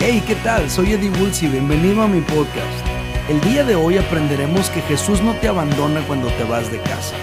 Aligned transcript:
Hey, 0.00 0.22
¿qué 0.26 0.34
tal? 0.42 0.68
Soy 0.68 0.92
Eddie 0.92 1.10
Woods 1.10 1.44
y 1.44 1.48
bienvenido 1.48 2.02
a 2.02 2.08
mi 2.08 2.20
podcast. 2.20 2.86
El 3.28 3.40
día 3.42 3.64
de 3.64 3.76
hoy 3.76 3.96
aprenderemos 3.96 4.68
que 4.70 4.80
Jesús 4.82 5.22
no 5.22 5.34
te 5.36 5.46
abandona 5.46 6.04
cuando 6.08 6.26
te 6.32 6.42
vas 6.42 6.70
de 6.72 6.80
casa. 6.80 7.14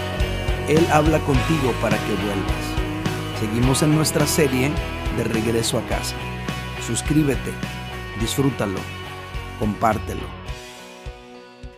Él 0.70 0.86
habla 0.90 1.20
contigo 1.20 1.74
para 1.82 1.98
que 1.98 2.14
vuelvas. 2.14 3.42
Seguimos 3.42 3.82
en 3.84 3.94
nuestra 3.94 4.26
serie 4.26 4.72
de 5.18 5.26
regreso 5.26 5.78
a 5.78 5.86
casa. 5.88 6.16
Suscríbete, 6.88 7.52
disfrútalo, 8.22 8.80
compártelo. 9.60 10.28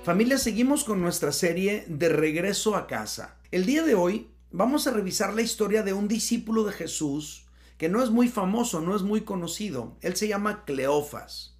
Familia, 0.03 0.37
seguimos 0.37 0.83
con 0.83 1.01
nuestra 1.01 1.31
serie 1.31 1.85
de 1.87 2.09
regreso 2.09 2.75
a 2.75 2.85
casa. 2.85 3.37
El 3.49 3.65
día 3.65 3.81
de 3.81 3.95
hoy 3.95 4.27
vamos 4.51 4.85
a 4.85 4.91
revisar 4.91 5.33
la 5.33 5.41
historia 5.41 5.81
de 5.81 5.93
un 5.93 6.07
discípulo 6.07 6.63
de 6.65 6.73
Jesús 6.73 7.47
que 7.81 7.89
no 7.89 8.03
es 8.03 8.11
muy 8.11 8.27
famoso, 8.27 8.79
no 8.79 8.95
es 8.95 9.01
muy 9.01 9.21
conocido. 9.21 9.97
Él 10.01 10.15
se 10.15 10.27
llama 10.27 10.65
Cleofas. 10.65 11.57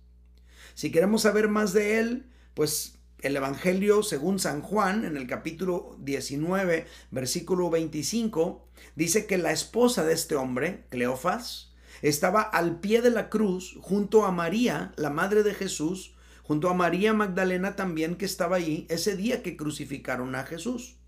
Si 0.75 0.91
queremos 0.91 1.23
saber 1.23 1.49
más 1.49 1.73
de 1.73 1.97
él, 1.97 2.29
pues 2.53 2.99
el 3.21 3.35
Evangelio 3.35 4.03
según 4.03 4.37
San 4.37 4.61
Juan, 4.61 5.03
en 5.03 5.17
el 5.17 5.25
capítulo 5.25 5.97
19, 5.97 6.85
versículo 7.09 7.71
25, 7.71 8.67
dice 8.95 9.25
que 9.25 9.39
la 9.39 9.51
esposa 9.51 10.05
de 10.05 10.13
este 10.13 10.35
hombre, 10.35 10.85
Cleofas, 10.89 11.73
estaba 12.03 12.43
al 12.43 12.79
pie 12.81 13.01
de 13.01 13.09
la 13.09 13.27
cruz 13.27 13.79
junto 13.81 14.23
a 14.23 14.31
María, 14.31 14.93
la 14.97 15.09
madre 15.09 15.41
de 15.41 15.55
Jesús, 15.55 16.13
junto 16.43 16.69
a 16.69 16.75
María 16.75 17.13
Magdalena 17.13 17.75
también 17.75 18.15
que 18.15 18.25
estaba 18.25 18.57
allí 18.57 18.85
ese 18.91 19.17
día 19.17 19.41
que 19.41 19.57
crucificaron 19.57 20.35
a 20.35 20.43
Jesús 20.43 21.00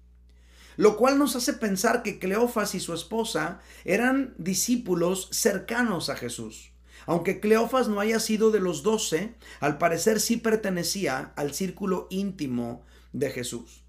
lo 0.77 0.97
cual 0.97 1.17
nos 1.17 1.35
hace 1.35 1.53
pensar 1.53 2.03
que 2.03 2.19
Cleofas 2.19 2.75
y 2.75 2.79
su 2.79 2.93
esposa 2.93 3.59
eran 3.85 4.33
discípulos 4.37 5.29
cercanos 5.31 6.09
a 6.09 6.15
Jesús. 6.15 6.71
Aunque 7.05 7.39
Cleofas 7.39 7.87
no 7.87 7.99
haya 7.99 8.19
sido 8.19 8.51
de 8.51 8.59
los 8.59 8.83
doce, 8.83 9.35
al 9.59 9.77
parecer 9.77 10.19
sí 10.19 10.38
pertenecía 10.38 11.33
al 11.35 11.53
círculo 11.53 12.07
íntimo 12.09 12.85
de 13.11 13.30
Jesús. 13.30 13.83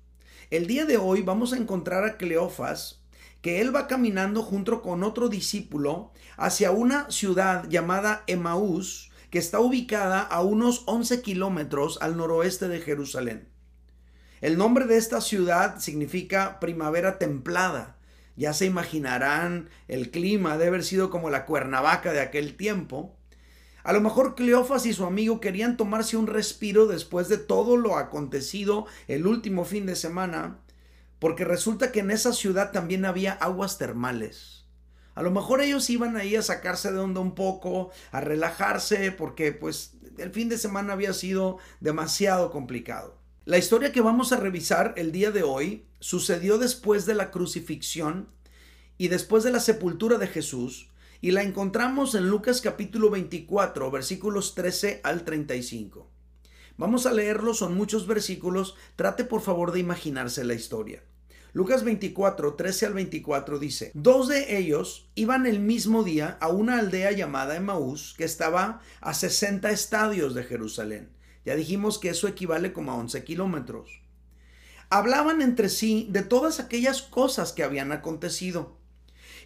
El 0.50 0.66
día 0.66 0.84
de 0.84 0.96
hoy 0.96 1.22
vamos 1.22 1.52
a 1.52 1.56
encontrar 1.56 2.04
a 2.04 2.16
Cleofas 2.16 3.04
que 3.41 3.60
él 3.60 3.74
va 3.74 3.86
caminando 3.86 4.42
junto 4.42 4.80
con 4.80 5.02
otro 5.02 5.28
discípulo 5.28 6.12
hacia 6.36 6.70
una 6.70 7.10
ciudad 7.10 7.69
llamada 7.69 8.24
Emaús, 8.26 9.10
que 9.30 9.38
está 9.38 9.60
ubicada 9.60 10.20
a 10.20 10.42
unos 10.42 10.82
11 10.86 11.20
kilómetros 11.20 11.98
al 12.00 12.16
noroeste 12.16 12.69
de 12.69 12.80
Jerusalén. 12.80 13.53
El 14.45 14.59
nombre 14.59 14.84
de 14.84 14.98
esta 14.98 15.23
ciudad 15.23 15.78
significa 15.78 16.61
primavera 16.61 17.19
templada. 17.19 17.97
Ya 18.37 18.53
se 18.53 18.67
imaginarán 18.67 19.70
el 19.89 20.11
clima, 20.11 20.59
debe 20.59 20.67
haber 20.67 20.84
sido 20.84 21.09
como 21.09 21.31
la 21.31 21.47
Cuernavaca 21.47 22.12
de 22.12 22.20
aquel 22.20 22.55
tiempo. 22.55 23.17
A 23.84 23.95
lo 23.95 24.03
mejor 24.03 24.34
Cleofas 24.34 24.84
y 24.84 24.92
su 24.92 25.06
amigo 25.06 25.41
querían 25.41 25.78
tomarse 25.78 26.19
un 26.19 26.27
respiro 26.27 26.87
después 26.87 27.31
de 27.31 27.39
todo 27.39 27.78
lo 27.78 27.97
acontecido 27.97 28.84
el 29.09 29.27
último 29.27 29.65
fin 29.65 29.87
de 29.87 29.97
semana, 29.97 30.59
porque 31.20 31.47
resulta 31.47 31.91
que 31.91 32.00
en 32.00 32.11
esa 32.11 32.34
ciudad 32.34 32.70
también 32.70 33.06
había 33.06 33.33
aguas 33.33 33.78
termales. 33.78 34.67
A 35.15 35.22
lo 35.22 35.31
mejor 35.31 35.62
ellos 35.62 35.89
iban 35.89 36.19
ahí 36.19 36.37
a 36.37 36.42
sacarse 36.42 36.92
de 36.92 36.98
onda 36.98 37.20
un 37.20 37.34
poco, 37.34 37.92
a 38.12 38.20
relajarse, 38.20 39.11
porque 39.11 39.53
pues 39.53 39.95
el 40.19 40.33
fin 40.33 40.50
de 40.50 40.59
semana 40.59 40.92
había 40.92 41.15
sido 41.15 41.56
demasiado 41.81 42.50
complicado. 42.50 43.23
La 43.47 43.59
historia 43.59 43.92
que 43.92 44.00
vamos 44.00 44.33
a 44.33 44.39
revisar 44.39 44.95
el 44.97 45.12
día 45.12 45.31
de 45.31 45.42
hoy 45.42 45.84
sucedió 46.00 46.56
después 46.56 47.05
de 47.05 47.14
la 47.14 47.31
crucifixión 47.31 48.31
y 48.97 49.09
después 49.09 49.45
de 49.45 49.50
la 49.50 49.61
sepultura 49.61 50.17
de 50.17 50.28
Jesús 50.28 50.89
y 51.20 51.33
la 51.33 51.42
encontramos 51.42 52.15
en 52.15 52.31
Lucas 52.31 52.62
capítulo 52.62 53.11
24 53.11 53.91
versículos 53.91 54.55
13 54.55 55.03
al 55.05 55.25
35. 55.25 56.09
Vamos 56.78 57.05
a 57.05 57.12
leerlo, 57.12 57.53
son 57.53 57.77
muchos 57.77 58.06
versículos, 58.06 58.77
trate 58.97 59.25
por 59.25 59.42
favor 59.42 59.72
de 59.72 59.81
imaginarse 59.81 60.43
la 60.43 60.54
historia. 60.54 61.03
Lucas 61.53 61.84
24, 61.84 62.54
13 62.54 62.87
al 62.87 62.94
24 62.94 63.59
dice, 63.59 63.91
dos 63.93 64.27
de 64.27 64.56
ellos 64.56 65.10
iban 65.16 65.44
el 65.44 65.60
mismo 65.60 66.03
día 66.03 66.38
a 66.41 66.49
una 66.49 66.78
aldea 66.78 67.12
llamada 67.12 67.56
Emaús 67.56 68.15
que 68.16 68.25
estaba 68.25 68.81
a 69.03 69.12
60 69.12 69.71
estadios 69.71 70.34
de 70.34 70.44
Jerusalén 70.44 71.10
ya 71.44 71.56
dijimos 71.56 71.99
que 71.99 72.10
eso 72.10 72.28
equivale 72.28 72.72
como 72.72 72.93
a 72.93 72.97
11 72.97 73.25
kilómetros. 73.25 74.03
Hablaban 74.91 75.43
entre 75.43 75.69
sí 75.69 76.06
de 76.10 76.22
todas 76.22 76.60
aquellas 76.60 77.03
cosas 77.03 77.53
que 77.53 77.62
habían 77.62 77.93
acontecido. 77.93 78.78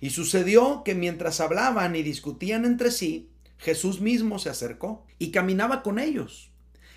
Y 0.01 0.11
sucedió 0.11 0.83
que 0.85 0.95
mientras 0.95 1.41
hablaban 1.41 1.97
y 1.97 2.03
discutían 2.03 2.65
entre 2.65 2.91
sí, 2.91 3.33
Jesús 3.57 4.01
mismo 4.01 4.39
se 4.39 4.51
acercó 4.51 5.05
y 5.19 5.33
caminaba 5.33 5.83
con 5.83 5.99
ellos. 5.99 6.53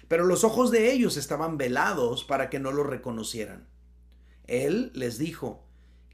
Pero 0.07 0.25
los 0.25 0.43
ojos 0.43 0.71
de 0.71 0.91
ellos 0.91 1.17
estaban 1.17 1.57
velados 1.57 2.23
para 2.23 2.49
que 2.49 2.59
no 2.59 2.71
lo 2.71 2.83
reconocieran. 2.83 3.67
Él 4.45 4.91
les 4.93 5.17
dijo, 5.17 5.65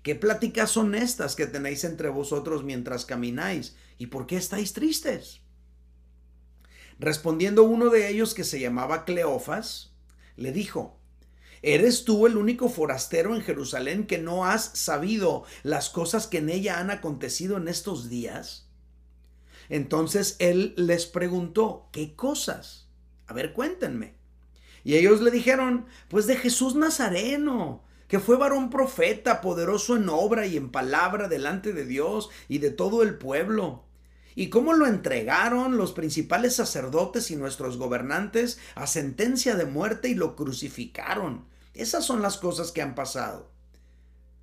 ¿qué 0.04 0.16
pláticas 0.16 0.70
son 0.72 0.96
estas 0.96 1.36
que 1.36 1.48
tenéis 1.48 1.84
entre 1.84 2.10
vosotros 2.10 2.64
mientras 2.64 3.06
camináis? 3.06 3.76
¿Y 3.98 4.08
por 4.08 4.28
qué 4.28 4.38
estáis 4.38 4.74
tristes? 4.74 5.42
Respondiendo 7.00 7.64
uno 7.64 7.90
de 7.90 8.10
ellos 8.10 8.34
que 8.34 8.44
se 8.44 8.60
llamaba 8.60 9.06
Cleofas, 9.06 9.94
le 10.36 10.52
dijo, 10.52 10.98
¿Eres 11.62 12.06
tú 12.06 12.28
el 12.28 12.38
único 12.38 12.70
forastero 12.70 13.36
en 13.36 13.42
Jerusalén 13.42 14.06
que 14.06 14.20
no 14.20 14.46
has 14.46 14.64
sabido 14.78 15.44
las 15.64 15.90
cosas 15.90 16.28
que 16.28 16.38
en 16.38 16.50
ella 16.50 16.80
han 16.80 16.92
acontecido 16.92 17.58
en 17.58 17.68
estos 17.68 18.10
días? 18.10 18.70
Entonces 19.70 20.36
él 20.40 20.74
les 20.78 21.08
preguntó, 21.08 21.90
¿qué 21.92 22.16
cosas? 22.16 22.88
A 23.26 23.34
ver, 23.34 23.54
cuéntenme. 23.54 24.16
Y 24.84 24.96
ellos 24.96 25.20
le 25.22 25.32
dijeron, 25.32 25.88
pues 26.10 26.28
de 26.28 26.38
Jesús 26.38 26.76
Nazareno, 26.76 27.84
que 28.08 28.20
fue 28.20 28.38
varón 28.38 28.70
profeta, 28.70 29.42
poderoso 29.42 29.98
en 29.98 30.08
obra 30.08 30.46
y 30.46 30.56
en 30.56 30.70
palabra 30.70 31.28
delante 31.28 31.74
de 31.74 31.86
Dios 31.86 32.30
y 32.48 32.60
de 32.60 32.70
todo 32.70 33.04
el 33.04 33.18
pueblo 33.18 33.87
y 34.38 34.52
cómo 34.52 34.74
lo 34.74 34.86
entregaron 34.86 35.78
los 35.78 35.94
principales 35.94 36.56
sacerdotes 36.56 37.32
y 37.32 37.36
nuestros 37.36 37.78
gobernantes 37.78 38.60
a 38.76 38.86
sentencia 38.86 39.56
de 39.56 39.66
muerte 39.66 40.10
y 40.10 40.14
lo 40.14 40.36
crucificaron. 40.36 41.48
Esas 41.74 42.06
son 42.06 42.22
las 42.22 42.38
cosas 42.38 42.72
que 42.72 42.84
han 42.84 42.94
pasado. 42.94 43.50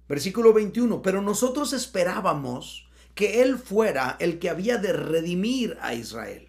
Versículo 0.08 0.52
21, 0.52 1.00
pero 1.00 1.22
nosotros 1.22 1.72
esperábamos 1.72 2.88
que 3.14 3.42
Él 3.42 3.56
fuera 3.56 4.16
el 4.18 4.40
que 4.40 4.50
había 4.50 4.78
de 4.78 4.94
redimir 4.94 5.78
a 5.80 5.94
Israel. 5.94 6.48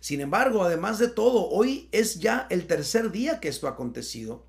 Sin 0.00 0.20
embargo, 0.20 0.62
además 0.62 0.98
de 0.98 1.08
todo, 1.08 1.48
hoy 1.48 1.88
es 1.90 2.20
ya 2.20 2.46
el 2.50 2.66
tercer 2.66 3.12
día 3.12 3.40
que 3.40 3.48
esto 3.48 3.66
ha 3.66 3.70
acontecido. 3.70 4.44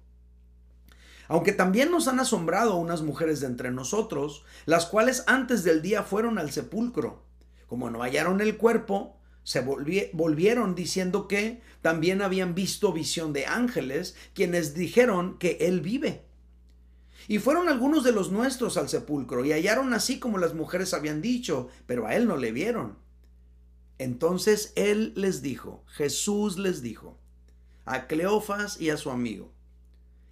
Aunque 1.29 1.53
también 1.53 1.89
nos 1.89 2.09
han 2.09 2.19
asombrado 2.19 2.75
unas 2.75 3.01
mujeres 3.01 3.39
de 3.39 3.47
entre 3.47 3.71
nosotros, 3.71 4.43
las 4.65 4.87
cuales 4.87 5.23
antes 5.27 5.63
del 5.63 5.81
día 5.81 6.03
fueron 6.03 6.37
al 6.37 6.51
sepulcro 6.51 7.30
como 7.71 7.89
no 7.89 8.01
hallaron 8.01 8.41
el 8.41 8.57
cuerpo, 8.57 9.15
se 9.43 9.61
volvieron 9.61 10.75
diciendo 10.75 11.29
que 11.29 11.61
también 11.81 12.21
habían 12.21 12.53
visto 12.53 12.91
visión 12.91 13.31
de 13.31 13.45
ángeles, 13.45 14.13
quienes 14.33 14.73
dijeron 14.73 15.37
que 15.37 15.55
Él 15.61 15.79
vive. 15.79 16.25
Y 17.29 17.39
fueron 17.39 17.69
algunos 17.69 18.03
de 18.03 18.11
los 18.11 18.29
nuestros 18.29 18.75
al 18.75 18.89
sepulcro 18.89 19.45
y 19.45 19.53
hallaron 19.53 19.93
así 19.93 20.19
como 20.19 20.37
las 20.37 20.53
mujeres 20.53 20.93
habían 20.93 21.21
dicho, 21.21 21.69
pero 21.85 22.07
a 22.07 22.13
Él 22.13 22.27
no 22.27 22.35
le 22.35 22.51
vieron. 22.51 22.97
Entonces 23.99 24.73
Él 24.75 25.13
les 25.15 25.41
dijo, 25.41 25.85
Jesús 25.87 26.57
les 26.57 26.81
dijo, 26.81 27.17
a 27.85 28.07
Cleofas 28.07 28.81
y 28.81 28.89
a 28.89 28.97
su 28.97 29.11
amigo, 29.11 29.53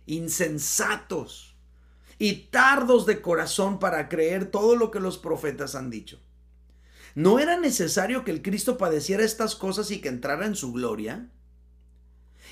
insensatos 0.08 1.56
y 2.18 2.50
tardos 2.52 3.06
de 3.06 3.22
corazón 3.22 3.80
para 3.80 4.10
creer 4.10 4.52
todo 4.52 4.76
lo 4.76 4.92
que 4.92 5.00
los 5.00 5.18
profetas 5.18 5.76
han 5.76 5.90
dicho. 5.90 6.20
¿No 7.20 7.38
era 7.38 7.58
necesario 7.58 8.24
que 8.24 8.32
el 8.32 8.42
Cristo 8.42 8.78
padeciera 8.78 9.26
estas 9.26 9.54
cosas 9.54 9.92
y 9.92 10.00
que 10.00 10.08
entrara 10.08 10.46
en 10.46 10.56
su 10.56 10.72
gloria? 10.72 11.28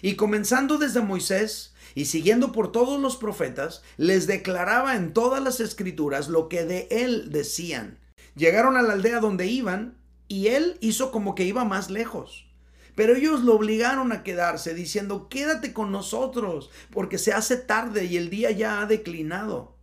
Y 0.02 0.16
comenzando 0.16 0.78
desde 0.78 1.00
Moisés 1.00 1.74
y 1.96 2.04
siguiendo 2.04 2.52
por 2.52 2.74
todos 2.74 3.00
los 3.00 3.16
profetas, 3.16 3.82
les 3.96 4.28
declaraba 4.28 4.98
en 4.98 5.14
todas 5.14 5.42
las 5.42 5.62
escrituras 5.62 6.28
lo 6.28 6.50
que 6.50 6.66
de 6.66 6.90
él 6.92 7.32
decían. 7.32 7.98
Llegaron 8.36 8.76
a 8.76 8.82
la 8.82 8.92
aldea 8.92 9.22
donde 9.22 9.48
iban 9.48 10.00
y 10.28 10.48
él 10.48 10.78
hizo 10.82 11.12
como 11.12 11.34
que 11.34 11.46
iba 11.46 11.64
más 11.64 11.90
lejos. 11.90 12.50
Pero 12.94 13.16
ellos 13.16 13.46
lo 13.46 13.56
obligaron 13.56 14.12
a 14.12 14.22
quedarse, 14.22 14.74
diciendo, 14.74 15.30
quédate 15.30 15.72
con 15.72 15.94
nosotros, 15.94 16.72
porque 16.92 17.18
se 17.18 17.32
hace 17.32 17.56
tarde 17.56 18.04
y 18.04 18.18
el 18.18 18.30
día 18.30 18.52
ya 18.52 18.82
ha 18.82 18.86
declinado. 18.86 19.77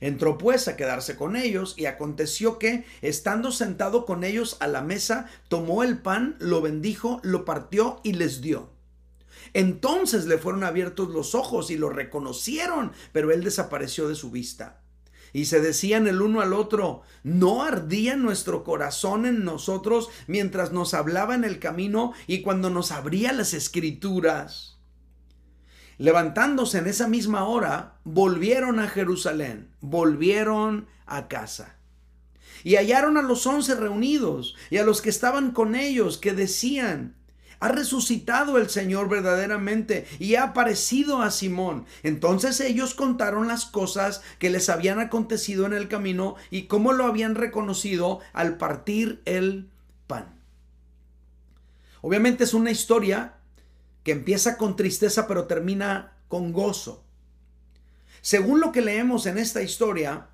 Entró 0.00 0.38
pues 0.38 0.66
a 0.66 0.76
quedarse 0.76 1.16
con 1.16 1.36
ellos 1.36 1.74
y 1.76 1.86
aconteció 1.86 2.58
que, 2.58 2.84
estando 3.02 3.52
sentado 3.52 4.06
con 4.06 4.24
ellos 4.24 4.56
a 4.60 4.66
la 4.66 4.80
mesa, 4.80 5.26
tomó 5.48 5.82
el 5.82 5.98
pan, 5.98 6.36
lo 6.38 6.62
bendijo, 6.62 7.20
lo 7.22 7.44
partió 7.44 8.00
y 8.02 8.14
les 8.14 8.40
dio. 8.40 8.70
Entonces 9.52 10.26
le 10.26 10.38
fueron 10.38 10.64
abiertos 10.64 11.10
los 11.10 11.34
ojos 11.34 11.70
y 11.70 11.76
lo 11.76 11.90
reconocieron, 11.90 12.92
pero 13.12 13.30
él 13.32 13.44
desapareció 13.44 14.08
de 14.08 14.14
su 14.14 14.30
vista. 14.30 14.82
Y 15.32 15.44
se 15.44 15.60
decían 15.60 16.08
el 16.08 16.22
uno 16.22 16.40
al 16.40 16.52
otro, 16.52 17.02
¿no 17.22 17.62
ardía 17.62 18.16
nuestro 18.16 18.64
corazón 18.64 19.26
en 19.26 19.44
nosotros 19.44 20.08
mientras 20.26 20.72
nos 20.72 20.94
hablaba 20.94 21.34
en 21.34 21.44
el 21.44 21.58
camino 21.58 22.12
y 22.26 22.42
cuando 22.42 22.70
nos 22.70 22.90
abría 22.90 23.32
las 23.32 23.54
escrituras? 23.54 24.79
Levantándose 26.00 26.78
en 26.78 26.86
esa 26.86 27.08
misma 27.08 27.44
hora, 27.44 27.96
volvieron 28.04 28.78
a 28.78 28.88
Jerusalén, 28.88 29.68
volvieron 29.82 30.86
a 31.04 31.28
casa. 31.28 31.76
Y 32.64 32.76
hallaron 32.76 33.18
a 33.18 33.22
los 33.22 33.46
once 33.46 33.74
reunidos 33.74 34.56
y 34.70 34.78
a 34.78 34.82
los 34.82 35.02
que 35.02 35.10
estaban 35.10 35.50
con 35.50 35.74
ellos, 35.74 36.16
que 36.16 36.32
decían, 36.32 37.16
ha 37.58 37.68
resucitado 37.68 38.56
el 38.56 38.70
Señor 38.70 39.10
verdaderamente 39.10 40.06
y 40.18 40.36
ha 40.36 40.44
aparecido 40.44 41.20
a 41.20 41.30
Simón. 41.30 41.84
Entonces 42.02 42.60
ellos 42.60 42.94
contaron 42.94 43.46
las 43.46 43.66
cosas 43.66 44.22
que 44.38 44.48
les 44.48 44.70
habían 44.70 45.00
acontecido 45.00 45.66
en 45.66 45.74
el 45.74 45.86
camino 45.86 46.36
y 46.50 46.62
cómo 46.62 46.94
lo 46.94 47.04
habían 47.04 47.34
reconocido 47.34 48.20
al 48.32 48.56
partir 48.56 49.20
el 49.26 49.68
pan. 50.06 50.40
Obviamente 52.00 52.44
es 52.44 52.54
una 52.54 52.70
historia 52.70 53.34
que 54.02 54.12
empieza 54.12 54.56
con 54.56 54.76
tristeza 54.76 55.26
pero 55.26 55.46
termina 55.46 56.16
con 56.28 56.52
gozo. 56.52 57.04
Según 58.22 58.60
lo 58.60 58.72
que 58.72 58.82
leemos 58.82 59.26
en 59.26 59.38
esta 59.38 59.62
historia, 59.62 60.28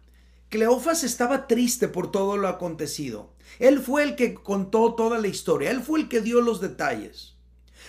Cleofas 0.48 1.04
estaba 1.04 1.46
triste 1.46 1.88
por 1.88 2.10
todo 2.10 2.36
lo 2.36 2.48
acontecido. 2.48 3.34
Él 3.58 3.80
fue 3.80 4.02
el 4.02 4.16
que 4.16 4.34
contó 4.34 4.94
toda 4.94 5.18
la 5.18 5.28
historia, 5.28 5.70
él 5.70 5.82
fue 5.82 6.00
el 6.00 6.08
que 6.08 6.20
dio 6.20 6.40
los 6.40 6.60
detalles. 6.60 7.36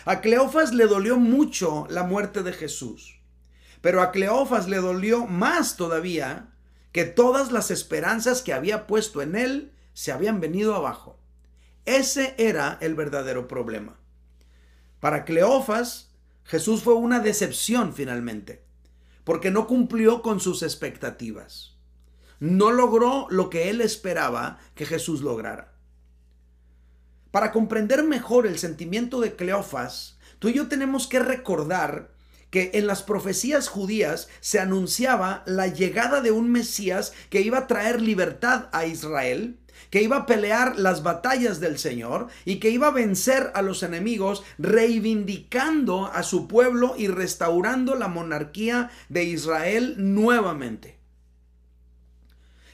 A 0.06 0.22
Cleofas 0.22 0.74
le 0.74 0.86
dolió 0.86 1.18
mucho 1.18 1.86
la 1.90 2.04
muerte 2.04 2.44
de 2.44 2.54
Jesús, 2.54 3.20
pero 3.82 4.02
a 4.02 4.12
Cleofas 4.12 4.68
le 4.68 4.78
dolió 4.78 5.26
más 5.26 5.76
todavía 5.76 6.54
que 6.92 7.06
todas 7.06 7.52
las 7.52 7.70
esperanzas 7.72 8.42
que 8.42 8.54
había 8.54 8.88
puesto 8.88 9.22
en 9.22 9.36
él 9.36 9.74
se 9.94 10.12
habían 10.12 10.40
venido 10.40 10.76
abajo. 10.76 11.20
Ese 11.86 12.36
era 12.38 12.78
el 12.82 12.96
verdadero 12.96 13.48
problema. 13.48 14.00
Para 15.08 15.24
Cleofas, 15.24 16.12
Jesús 16.44 16.84
fue 16.84 16.96
una 16.96 17.22
decepción 17.22 17.94
finalmente, 17.94 18.66
porque 19.24 19.52
no 19.52 19.66
cumplió 19.66 20.22
con 20.22 20.42
sus 20.42 20.64
expectativas 20.64 21.78
no 22.42 22.72
logró 22.72 23.28
lo 23.30 23.50
que 23.50 23.70
él 23.70 23.80
esperaba 23.80 24.60
que 24.76 24.86
Jesús 24.86 25.22
lograra. 25.22 25.72
Para 27.32 27.54
comprender 27.54 28.04
mejor 28.04 28.46
el 28.46 28.60
sentimiento 28.60 29.22
de 29.22 29.38
Cleofas, 29.38 30.20
tú 30.40 30.50
y 30.50 30.56
yo 30.56 30.68
tenemos 30.68 31.08
que 31.08 31.20
recordar 31.20 32.12
que 32.50 32.72
en 32.74 32.86
las 32.86 33.02
profecías 33.02 33.70
judías 33.70 34.28
se 34.42 34.60
anunciaba 34.60 35.42
la 35.46 35.68
llegada 35.68 36.20
de 36.20 36.32
un 36.32 36.52
Mesías 36.52 37.14
que 37.30 37.40
iba 37.40 37.60
a 37.60 37.68
traer 37.68 38.02
libertad 38.02 38.68
a 38.74 38.86
Israel, 38.86 39.58
que 39.90 40.02
iba 40.02 40.18
a 40.18 40.26
pelear 40.26 40.78
las 40.78 41.04
batallas 41.04 41.60
del 41.60 41.78
Señor 41.78 42.28
y 42.46 42.60
que 42.60 42.70
iba 42.70 42.88
a 42.88 42.92
vencer 42.92 43.52
a 43.54 43.62
los 43.62 43.84
enemigos, 43.84 44.44
reivindicando 44.58 46.08
a 46.08 46.24
su 46.24 46.48
pueblo 46.48 46.96
y 46.98 47.08
restaurando 47.08 47.96
la 47.96 48.08
monarquía 48.08 48.90
de 49.10 49.24
Israel 49.24 49.96
nuevamente. 49.98 50.98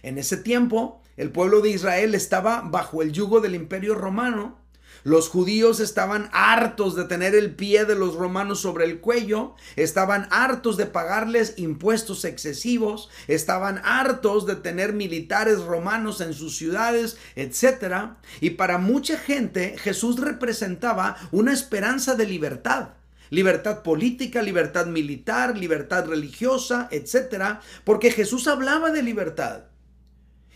En 0.01 0.17
ese 0.17 0.37
tiempo, 0.37 1.01
el 1.15 1.31
pueblo 1.31 1.61
de 1.61 1.69
Israel 1.69 2.15
estaba 2.15 2.61
bajo 2.61 3.01
el 3.01 3.11
yugo 3.11 3.39
del 3.39 3.55
imperio 3.55 3.95
romano. 3.95 4.57
Los 5.03 5.27
judíos 5.27 5.81
estaban 5.81 6.29
hartos 6.31 6.95
de 6.95 7.03
tener 7.03 7.35
el 7.35 7.55
pie 7.55 7.83
de 7.83 7.95
los 7.95 8.15
romanos 8.15 8.61
sobre 8.61 8.85
el 8.85 9.01
cuello, 9.01 9.55
estaban 9.75 10.27
hartos 10.31 10.77
de 10.77 10.85
pagarles 10.85 11.55
impuestos 11.57 12.23
excesivos, 12.23 13.09
estaban 13.27 13.81
hartos 13.83 14.45
de 14.45 14.55
tener 14.55 14.93
militares 14.93 15.59
romanos 15.61 16.21
en 16.21 16.33
sus 16.33 16.55
ciudades, 16.55 17.17
etc. 17.35 18.13
Y 18.39 18.51
para 18.51 18.77
mucha 18.77 19.17
gente 19.17 19.77
Jesús 19.77 20.21
representaba 20.21 21.17
una 21.31 21.51
esperanza 21.51 22.15
de 22.15 22.25
libertad 22.25 22.89
libertad 23.29 23.81
política, 23.81 24.43
libertad 24.43 24.85
militar, 24.85 25.57
libertad 25.57 26.05
religiosa, 26.05 26.87
etc. 26.91 27.57
Porque 27.83 28.11
Jesús 28.11 28.47
hablaba 28.47 28.91
de 28.91 29.01
libertad. 29.01 29.63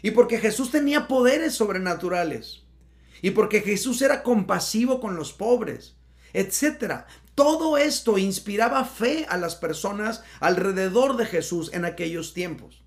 Y 0.04 0.12
porque 0.12 0.38
Jesús 0.38 0.70
tenía 0.70 1.08
poderes 1.08 1.56
sobrenaturales. 1.56 2.67
Y 3.22 3.32
porque 3.32 3.62
Jesús 3.62 4.02
era 4.02 4.24
compasivo 4.24 5.00
con 5.00 5.16
los 5.16 5.34
pobres, 5.34 5.96
etc. 6.34 7.06
Todo 7.36 7.78
esto 7.78 8.18
inspiraba 8.18 8.86
fe 8.86 9.26
a 9.30 9.38
las 9.38 9.56
personas 9.56 10.24
alrededor 10.40 11.18
de 11.18 11.26
Jesús 11.26 11.72
en 11.74 11.86
aquellos 11.86 12.34
tiempos. 12.34 12.84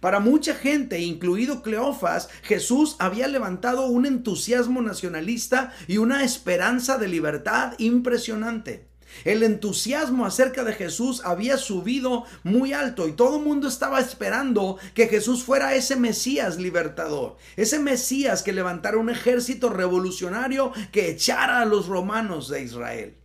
Para 0.00 0.20
mucha 0.20 0.54
gente, 0.54 1.00
incluido 1.00 1.62
Cleofas, 1.62 2.28
Jesús 2.42 2.96
había 3.00 3.26
levantado 3.26 3.86
un 3.86 4.06
entusiasmo 4.06 4.80
nacionalista 4.80 5.72
y 5.88 5.98
una 5.98 6.22
esperanza 6.22 6.98
de 6.98 7.08
libertad 7.08 7.72
impresionante. 7.78 8.87
El 9.24 9.42
entusiasmo 9.42 10.26
acerca 10.26 10.64
de 10.64 10.72
Jesús 10.72 11.22
había 11.24 11.56
subido 11.56 12.24
muy 12.44 12.72
alto 12.72 13.08
y 13.08 13.12
todo 13.12 13.38
el 13.38 13.44
mundo 13.44 13.68
estaba 13.68 14.00
esperando 14.00 14.78
que 14.94 15.08
Jesús 15.08 15.42
fuera 15.42 15.74
ese 15.74 15.96
Mesías 15.96 16.58
libertador, 16.58 17.36
ese 17.56 17.78
Mesías 17.78 18.42
que 18.42 18.52
levantara 18.52 18.98
un 18.98 19.10
ejército 19.10 19.70
revolucionario 19.70 20.72
que 20.92 21.10
echara 21.10 21.60
a 21.60 21.66
los 21.66 21.86
romanos 21.86 22.48
de 22.48 22.62
Israel. 22.62 23.16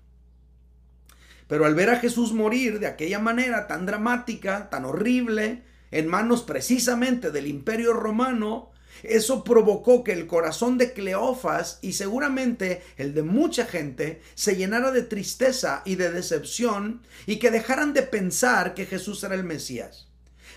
Pero 1.47 1.65
al 1.65 1.75
ver 1.75 1.89
a 1.89 1.99
Jesús 1.99 2.33
morir 2.33 2.79
de 2.79 2.87
aquella 2.87 3.19
manera 3.19 3.67
tan 3.67 3.85
dramática, 3.85 4.69
tan 4.69 4.85
horrible, 4.85 5.63
en 5.91 6.07
manos 6.07 6.41
precisamente 6.41 7.29
del 7.29 7.45
imperio 7.45 7.93
romano, 7.93 8.71
eso 9.01 9.43
provocó 9.43 10.03
que 10.03 10.13
el 10.13 10.27
corazón 10.27 10.77
de 10.77 10.93
Cleofas 10.93 11.79
y 11.81 11.93
seguramente 11.93 12.83
el 12.97 13.13
de 13.13 13.23
mucha 13.23 13.65
gente 13.65 14.21
se 14.35 14.55
llenara 14.55 14.91
de 14.91 15.01
tristeza 15.01 15.81
y 15.85 15.95
de 15.95 16.11
decepción 16.11 17.01
y 17.25 17.37
que 17.37 17.51
dejaran 17.51 17.93
de 17.93 18.03
pensar 18.03 18.73
que 18.75 18.85
Jesús 18.85 19.23
era 19.23 19.35
el 19.35 19.43
Mesías. 19.43 20.07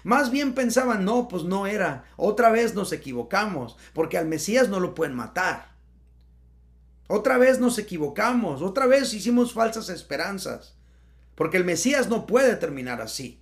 Más 0.04 0.30
bien 0.30 0.54
pensaban, 0.54 1.04
no, 1.04 1.26
pues 1.26 1.42
no 1.42 1.66
era. 1.66 2.04
Otra 2.16 2.50
vez 2.50 2.74
nos 2.74 2.92
equivocamos, 2.92 3.76
porque 3.92 4.18
al 4.18 4.26
Mesías 4.26 4.68
no 4.68 4.78
lo 4.78 4.94
pueden 4.94 5.16
matar. 5.16 5.74
Otra 7.08 7.38
vez 7.38 7.58
nos 7.58 7.78
equivocamos, 7.78 8.62
otra 8.62 8.86
vez 8.86 9.14
hicimos 9.14 9.52
falsas 9.52 9.88
esperanzas, 9.88 10.76
porque 11.34 11.56
el 11.56 11.64
Mesías 11.64 12.08
no 12.08 12.26
puede 12.26 12.56
terminar 12.56 13.00
así. 13.00 13.40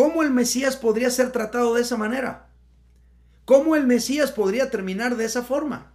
¿Cómo 0.00 0.22
el 0.22 0.30
Mesías 0.30 0.76
podría 0.76 1.10
ser 1.10 1.30
tratado 1.30 1.74
de 1.74 1.82
esa 1.82 1.98
manera? 1.98 2.48
¿Cómo 3.44 3.76
el 3.76 3.86
Mesías 3.86 4.32
podría 4.32 4.70
terminar 4.70 5.18
de 5.18 5.26
esa 5.26 5.42
forma? 5.42 5.92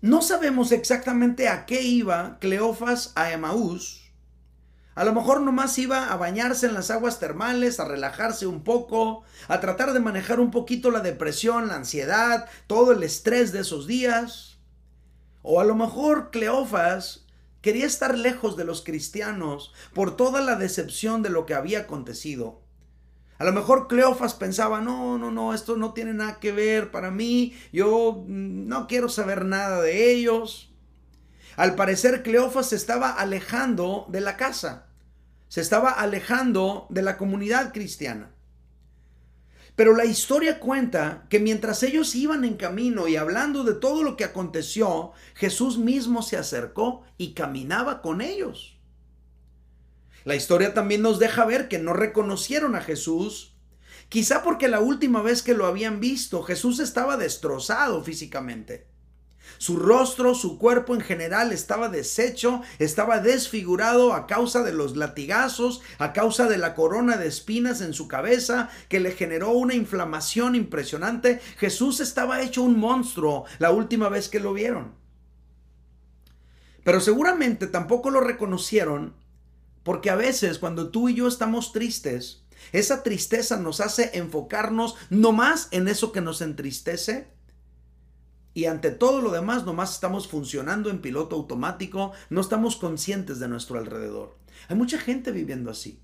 No 0.00 0.20
sabemos 0.20 0.72
exactamente 0.72 1.48
a 1.48 1.66
qué 1.66 1.82
iba 1.82 2.40
Cleofas 2.40 3.12
a 3.14 3.30
Emaús. 3.30 4.10
A 4.96 5.04
lo 5.04 5.12
mejor 5.12 5.40
nomás 5.40 5.78
iba 5.78 6.12
a 6.12 6.16
bañarse 6.16 6.66
en 6.66 6.74
las 6.74 6.90
aguas 6.90 7.20
termales, 7.20 7.78
a 7.78 7.84
relajarse 7.84 8.48
un 8.48 8.64
poco, 8.64 9.22
a 9.46 9.60
tratar 9.60 9.92
de 9.92 10.00
manejar 10.00 10.40
un 10.40 10.50
poquito 10.50 10.90
la 10.90 10.98
depresión, 10.98 11.68
la 11.68 11.76
ansiedad, 11.76 12.48
todo 12.66 12.90
el 12.90 13.04
estrés 13.04 13.52
de 13.52 13.60
esos 13.60 13.86
días. 13.86 14.58
O 15.42 15.60
a 15.60 15.64
lo 15.64 15.76
mejor 15.76 16.32
Cleofas 16.32 17.23
quería 17.64 17.86
estar 17.86 18.18
lejos 18.18 18.58
de 18.58 18.64
los 18.66 18.84
cristianos 18.84 19.72
por 19.94 20.18
toda 20.18 20.42
la 20.42 20.56
decepción 20.56 21.22
de 21.22 21.30
lo 21.30 21.46
que 21.46 21.54
había 21.54 21.78
acontecido. 21.80 22.60
A 23.38 23.44
lo 23.44 23.54
mejor 23.54 23.88
Cleofas 23.88 24.34
pensaba, 24.34 24.82
no, 24.82 25.16
no, 25.16 25.30
no, 25.30 25.54
esto 25.54 25.74
no 25.78 25.94
tiene 25.94 26.12
nada 26.12 26.40
que 26.40 26.52
ver 26.52 26.90
para 26.90 27.10
mí, 27.10 27.56
yo 27.72 28.22
mm, 28.28 28.68
no 28.68 28.86
quiero 28.86 29.08
saber 29.08 29.46
nada 29.46 29.80
de 29.80 30.12
ellos. 30.12 30.74
Al 31.56 31.74
parecer 31.74 32.22
Cleofas 32.22 32.68
se 32.68 32.76
estaba 32.76 33.12
alejando 33.12 34.04
de 34.10 34.20
la 34.20 34.36
casa, 34.36 34.88
se 35.48 35.62
estaba 35.62 35.90
alejando 35.90 36.86
de 36.90 37.00
la 37.00 37.16
comunidad 37.16 37.72
cristiana. 37.72 38.33
Pero 39.76 39.96
la 39.96 40.04
historia 40.04 40.60
cuenta 40.60 41.26
que 41.28 41.40
mientras 41.40 41.82
ellos 41.82 42.14
iban 42.14 42.44
en 42.44 42.56
camino 42.56 43.08
y 43.08 43.16
hablando 43.16 43.64
de 43.64 43.74
todo 43.74 44.04
lo 44.04 44.16
que 44.16 44.24
aconteció, 44.24 45.12
Jesús 45.34 45.78
mismo 45.78 46.22
se 46.22 46.36
acercó 46.36 47.02
y 47.18 47.34
caminaba 47.34 48.00
con 48.00 48.20
ellos. 48.20 48.78
La 50.24 50.36
historia 50.36 50.74
también 50.74 51.02
nos 51.02 51.18
deja 51.18 51.44
ver 51.44 51.68
que 51.68 51.78
no 51.78 51.92
reconocieron 51.92 52.76
a 52.76 52.80
Jesús, 52.80 53.56
quizá 54.08 54.42
porque 54.42 54.68
la 54.68 54.80
última 54.80 55.22
vez 55.22 55.42
que 55.42 55.54
lo 55.54 55.66
habían 55.66 56.00
visto 56.00 56.42
Jesús 56.42 56.78
estaba 56.78 57.16
destrozado 57.16 58.02
físicamente. 58.02 58.93
Su 59.58 59.76
rostro, 59.76 60.34
su 60.34 60.58
cuerpo 60.58 60.94
en 60.94 61.00
general 61.00 61.52
estaba 61.52 61.88
deshecho, 61.88 62.62
estaba 62.78 63.20
desfigurado 63.20 64.12
a 64.12 64.26
causa 64.26 64.62
de 64.62 64.72
los 64.72 64.96
latigazos, 64.96 65.80
a 65.98 66.12
causa 66.12 66.48
de 66.48 66.58
la 66.58 66.74
corona 66.74 67.16
de 67.16 67.28
espinas 67.28 67.80
en 67.80 67.94
su 67.94 68.08
cabeza 68.08 68.70
que 68.88 69.00
le 69.00 69.12
generó 69.12 69.50
una 69.50 69.74
inflamación 69.74 70.54
impresionante. 70.54 71.40
Jesús 71.58 72.00
estaba 72.00 72.42
hecho 72.42 72.62
un 72.62 72.78
monstruo 72.78 73.44
la 73.58 73.70
última 73.70 74.08
vez 74.08 74.28
que 74.28 74.40
lo 74.40 74.52
vieron. 74.52 74.94
Pero 76.84 77.00
seguramente 77.00 77.66
tampoco 77.66 78.10
lo 78.10 78.20
reconocieron 78.20 79.14
porque 79.82 80.10
a 80.10 80.16
veces 80.16 80.58
cuando 80.58 80.90
tú 80.90 81.08
y 81.08 81.14
yo 81.14 81.28
estamos 81.28 81.72
tristes, 81.72 82.44
Esa 82.72 83.02
tristeza 83.02 83.58
nos 83.58 83.80
hace 83.80 84.10
enfocarnos 84.14 84.96
nomás 85.10 85.68
en 85.70 85.88
eso 85.88 86.12
que 86.12 86.20
nos 86.20 86.40
entristece 86.40 87.33
y 88.54 88.66
ante 88.66 88.90
todo 88.90 89.20
lo 89.20 89.32
demás 89.32 89.66
nomás 89.66 89.92
estamos 89.92 90.28
funcionando 90.28 90.88
en 90.88 91.00
piloto 91.00 91.36
automático, 91.36 92.12
no 92.30 92.40
estamos 92.40 92.76
conscientes 92.76 93.40
de 93.40 93.48
nuestro 93.48 93.78
alrededor. 93.78 94.36
Hay 94.68 94.76
mucha 94.76 94.98
gente 94.98 95.32
viviendo 95.32 95.70
así. 95.70 96.00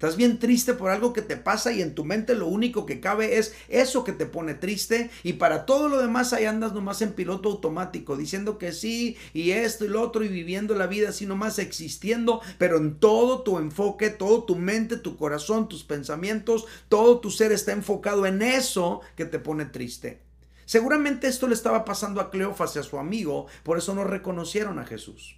Estás 0.00 0.16
bien 0.16 0.38
triste 0.38 0.72
por 0.72 0.90
algo 0.90 1.12
que 1.12 1.20
te 1.20 1.36
pasa 1.36 1.72
y 1.72 1.82
en 1.82 1.94
tu 1.94 2.06
mente 2.06 2.34
lo 2.34 2.46
único 2.46 2.86
que 2.86 3.00
cabe 3.00 3.36
es 3.36 3.52
eso 3.68 4.02
que 4.02 4.14
te 4.14 4.24
pone 4.24 4.54
triste 4.54 5.10
y 5.22 5.34
para 5.34 5.66
todo 5.66 5.90
lo 5.90 6.00
demás 6.00 6.32
ahí 6.32 6.46
andas 6.46 6.72
nomás 6.72 7.02
en 7.02 7.12
piloto 7.12 7.50
automático 7.50 8.16
diciendo 8.16 8.56
que 8.56 8.72
sí 8.72 9.18
y 9.34 9.50
esto 9.50 9.84
y 9.84 9.88
lo 9.88 10.00
otro 10.00 10.24
y 10.24 10.28
viviendo 10.28 10.74
la 10.74 10.86
vida 10.86 11.10
así 11.10 11.26
nomás 11.26 11.58
existiendo, 11.58 12.40
pero 12.56 12.78
en 12.78 12.98
todo 12.98 13.42
tu 13.42 13.58
enfoque, 13.58 14.08
todo 14.08 14.44
tu 14.44 14.56
mente, 14.56 14.96
tu 14.96 15.18
corazón, 15.18 15.68
tus 15.68 15.84
pensamientos, 15.84 16.64
todo 16.88 17.20
tu 17.20 17.30
ser 17.30 17.52
está 17.52 17.72
enfocado 17.72 18.24
en 18.24 18.40
eso 18.40 19.02
que 19.16 19.26
te 19.26 19.38
pone 19.38 19.66
triste. 19.66 20.29
Seguramente 20.70 21.26
esto 21.26 21.48
le 21.48 21.54
estaba 21.54 21.84
pasando 21.84 22.20
a 22.20 22.30
Cleofas 22.30 22.76
y 22.76 22.78
a 22.78 22.84
su 22.84 22.96
amigo, 22.96 23.48
por 23.64 23.76
eso 23.76 23.92
no 23.92 24.04
reconocieron 24.04 24.78
a 24.78 24.86
Jesús. 24.86 25.36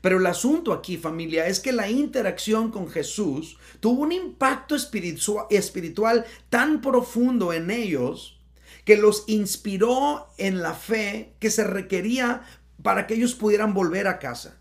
Pero 0.00 0.18
el 0.20 0.26
asunto 0.26 0.72
aquí, 0.72 0.96
familia, 0.96 1.48
es 1.48 1.58
que 1.58 1.72
la 1.72 1.90
interacción 1.90 2.70
con 2.70 2.88
Jesús 2.88 3.58
tuvo 3.80 4.02
un 4.02 4.12
impacto 4.12 4.76
espiritual 4.76 6.24
tan 6.48 6.80
profundo 6.80 7.52
en 7.52 7.72
ellos 7.72 8.38
que 8.84 8.96
los 8.96 9.24
inspiró 9.26 10.28
en 10.38 10.62
la 10.62 10.74
fe 10.74 11.34
que 11.40 11.50
se 11.50 11.64
requería 11.64 12.42
para 12.84 13.08
que 13.08 13.14
ellos 13.14 13.34
pudieran 13.34 13.74
volver 13.74 14.06
a 14.06 14.20
casa. 14.20 14.60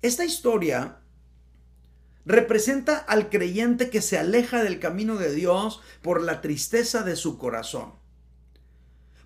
Esta 0.00 0.24
historia 0.24 0.96
representa 2.24 2.96
al 2.96 3.28
creyente 3.28 3.90
que 3.90 4.00
se 4.00 4.16
aleja 4.16 4.62
del 4.64 4.80
camino 4.80 5.16
de 5.16 5.34
Dios 5.34 5.82
por 6.00 6.22
la 6.22 6.40
tristeza 6.40 7.02
de 7.02 7.16
su 7.16 7.36
corazón. 7.36 8.05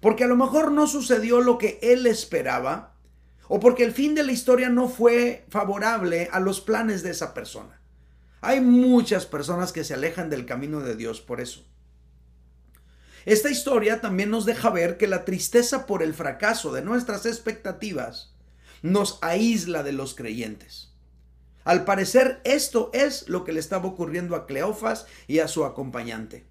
Porque 0.01 0.25
a 0.25 0.27
lo 0.27 0.37
mejor 0.37 0.73
no 0.73 0.87
sucedió 0.87 1.41
lo 1.41 1.59
que 1.59 1.79
él 1.83 2.07
esperaba, 2.07 2.97
o 3.49 3.61
porque 3.61 3.85
el 3.85 3.93
fin 3.93 4.15
de 4.15 4.23
la 4.23 4.33
historia 4.33 4.69
no 4.69 4.89
fue 4.89 5.45
favorable 5.49 6.29
a 6.33 6.41
los 6.41 6.61
planes 6.61 7.03
de 7.03 7.11
esa 7.11 7.35
persona. 7.35 7.81
Hay 8.41 8.61
muchas 8.61 9.27
personas 9.27 9.73
que 9.73 9.85
se 9.85 9.95
alejan 9.95 10.31
del 10.31 10.47
camino 10.47 10.81
de 10.81 10.97
Dios 10.97 11.21
por 11.21 11.41
eso. 11.41 11.67
Esta 13.27 13.51
historia 13.51 14.01
también 14.01 14.31
nos 14.31 14.47
deja 14.47 14.71
ver 14.71 14.97
que 14.97 15.07
la 15.07 15.25
tristeza 15.25 15.87
por 15.87 16.03
el 16.03 16.15
fracaso 16.15 16.73
de 16.73 16.81
nuestras 16.81 17.27
expectativas 17.27 18.35
nos 18.83 19.19
aísla 19.21 19.83
de 19.83 19.93
los 19.93 20.15
creyentes. 20.15 20.95
Al 21.65 21.85
parecer 21.85 22.41
esto 22.45 22.91
es 22.95 23.29
lo 23.29 23.45
que 23.45 23.53
le 23.53 23.61
estaba 23.61 23.87
ocurriendo 23.87 24.35
a 24.37 24.47
Cleofas 24.47 25.07
y 25.27 25.41
a 25.41 25.49
su 25.49 25.67
acompañante. 25.67 26.47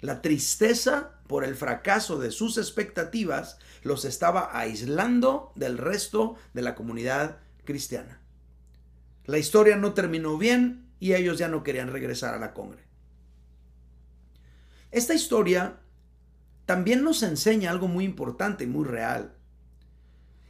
La 0.00 0.22
tristeza 0.22 1.12
por 1.26 1.44
el 1.44 1.54
fracaso 1.54 2.18
de 2.18 2.30
sus 2.30 2.58
expectativas 2.58 3.58
los 3.82 4.04
estaba 4.04 4.56
aislando 4.58 5.52
del 5.54 5.78
resto 5.78 6.36
de 6.54 6.62
la 6.62 6.74
comunidad 6.74 7.38
cristiana. 7.64 8.20
La 9.26 9.38
historia 9.38 9.76
no 9.76 9.92
terminó 9.94 10.38
bien 10.38 10.90
y 10.98 11.14
ellos 11.14 11.38
ya 11.38 11.48
no 11.48 11.62
querían 11.62 11.92
regresar 11.92 12.34
a 12.34 12.38
la 12.38 12.52
congre. 12.52 12.82
Esta 14.90 15.14
historia 15.14 15.78
también 16.66 17.04
nos 17.04 17.22
enseña 17.22 17.70
algo 17.70 17.88
muy 17.88 18.04
importante 18.04 18.64
y 18.64 18.66
muy 18.66 18.84
real. 18.84 19.34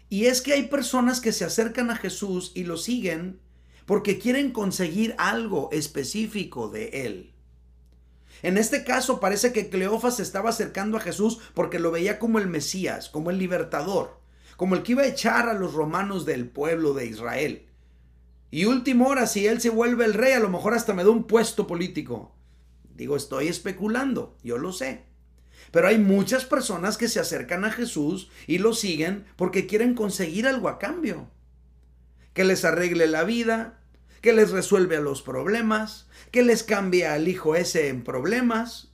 Y 0.09 0.27
es 0.27 0.41
que 0.41 0.55
hay 0.55 0.69
personas 0.69 1.21
que 1.21 1.33
se 1.33 1.45
acercan 1.45 1.91
a 1.91 1.97
Jesús 1.97 2.53
y 2.55 2.65
lo 2.65 2.77
siguen 2.77 3.41
porque 3.87 4.19
quieren 4.19 4.53
conseguir 4.53 5.15
algo 5.19 5.69
específico 5.73 6.69
de 6.69 7.07
Él. 7.07 7.33
En 8.43 8.59
este 8.59 8.85
caso 8.85 9.21
parece 9.21 9.53
que 9.53 9.69
Cleofas 9.69 10.17
se 10.17 10.23
estaba 10.23 10.51
acercando 10.51 10.97
a 10.97 11.01
Jesús 11.01 11.39
porque 11.55 11.79
lo 11.79 11.91
veía 11.91 12.19
como 12.19 12.39
el 12.39 12.47
Mesías, 12.47 13.09
como 13.09 13.31
el 13.31 13.39
libertador, 13.39 14.21
como 14.57 14.75
el 14.75 14.83
que 14.83 14.93
iba 14.93 15.03
a 15.03 15.09
echar 15.09 15.49
a 15.49 15.55
los 15.55 15.75
romanos 15.75 16.27
del 16.27 16.49
pueblo 16.49 16.95
de 16.95 17.07
Israel. 17.07 17.67
Y 18.51 18.65
último 18.65 19.09
hora, 19.09 19.27
si 19.27 19.47
él 19.47 19.61
se 19.61 19.71
vuelve 19.71 20.05
el 20.05 20.15
rey, 20.15 20.33
a 20.33 20.41
lo 20.41 20.49
mejor 20.49 20.75
hasta 20.75 20.95
me 20.95 21.05
da 21.05 21.11
un 21.11 21.25
puesto 21.25 21.67
político. 21.67 22.35
Digo, 22.95 23.17
estoy 23.17 23.49
especulando, 23.49 24.37
yo 24.43 24.59
lo 24.59 24.73
sé. 24.73 25.05
Pero 25.71 25.87
hay 25.87 25.99
muchas 25.99 26.45
personas 26.45 26.99
que 26.99 27.09
se 27.09 27.21
acercan 27.21 27.65
a 27.65 27.71
Jesús 27.71 28.31
y 28.47 28.59
lo 28.59 28.75
siguen 28.75 29.25
porque 29.37 29.67
quieren 29.67 29.95
conseguir 29.95 30.49
algo 30.49 30.69
a 30.69 30.79
cambio. 30.79 31.29
Que 32.35 32.45
les 32.45 32.65
arregle 32.65 33.07
la 33.07 33.25
vida, 33.25 33.80
que 34.21 34.33
les 34.33 34.51
resuelve 34.51 35.01
los 35.01 35.23
problemas, 35.23 36.07
que 36.31 36.43
les 36.43 36.63
cambie 36.63 37.07
al 37.07 37.29
hijo 37.29 37.55
ese 37.55 37.89
en 37.89 38.05
problemas, 38.05 38.93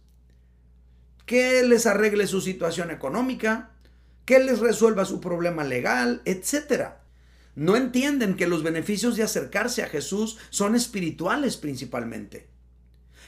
que 1.26 1.62
les 1.64 1.87
arregle 1.87 2.26
su 2.26 2.40
situación 2.40 2.90
económica, 2.90 3.71
que 4.25 4.38
les 4.38 4.61
resuelva 4.61 5.04
su 5.04 5.21
problema 5.21 5.64
legal, 5.64 6.23
etc. 6.25 6.90
No 7.54 7.76
entienden 7.76 8.37
que 8.37 8.47
los 8.47 8.62
beneficios 8.62 9.16
de 9.16 9.23
acercarse 9.23 9.83
a 9.83 9.88
Jesús 9.88 10.38
son 10.50 10.75
espirituales 10.75 11.56
principalmente. 11.56 12.49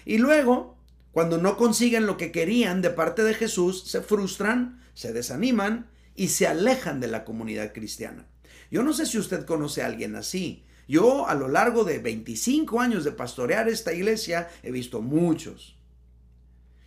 Y 0.05 0.19
luego, 0.19 0.79
cuando 1.13 1.39
no 1.39 1.57
consiguen 1.57 2.07
lo 2.07 2.17
que 2.17 2.31
querían 2.31 2.83
de 2.83 2.91
parte 2.91 3.25
de 3.25 3.35
Jesús, 3.35 3.85
se 3.89 4.01
frustran, 4.01 4.81
se 4.95 5.13
desaniman 5.13 5.91
y 6.15 6.29
se 6.29 6.47
alejan 6.47 7.01
de 7.01 7.09
la 7.09 7.25
comunidad 7.25 7.73
cristiana. 7.73 8.27
Yo 8.71 8.83
no 8.83 8.93
sé 8.93 9.07
si 9.07 9.19
usted 9.19 9.45
conoce 9.45 9.83
a 9.83 9.87
alguien 9.87 10.15
así, 10.15 10.65
yo 10.89 11.29
a 11.29 11.35
lo 11.35 11.49
largo 11.49 11.85
de 11.85 11.99
25 11.99 12.81
años 12.81 13.05
de 13.05 13.13
pastorear 13.13 13.69
esta 13.69 13.93
iglesia 13.93 14.49
he 14.63 14.73
visto 14.73 15.03
muchos. 15.03 15.77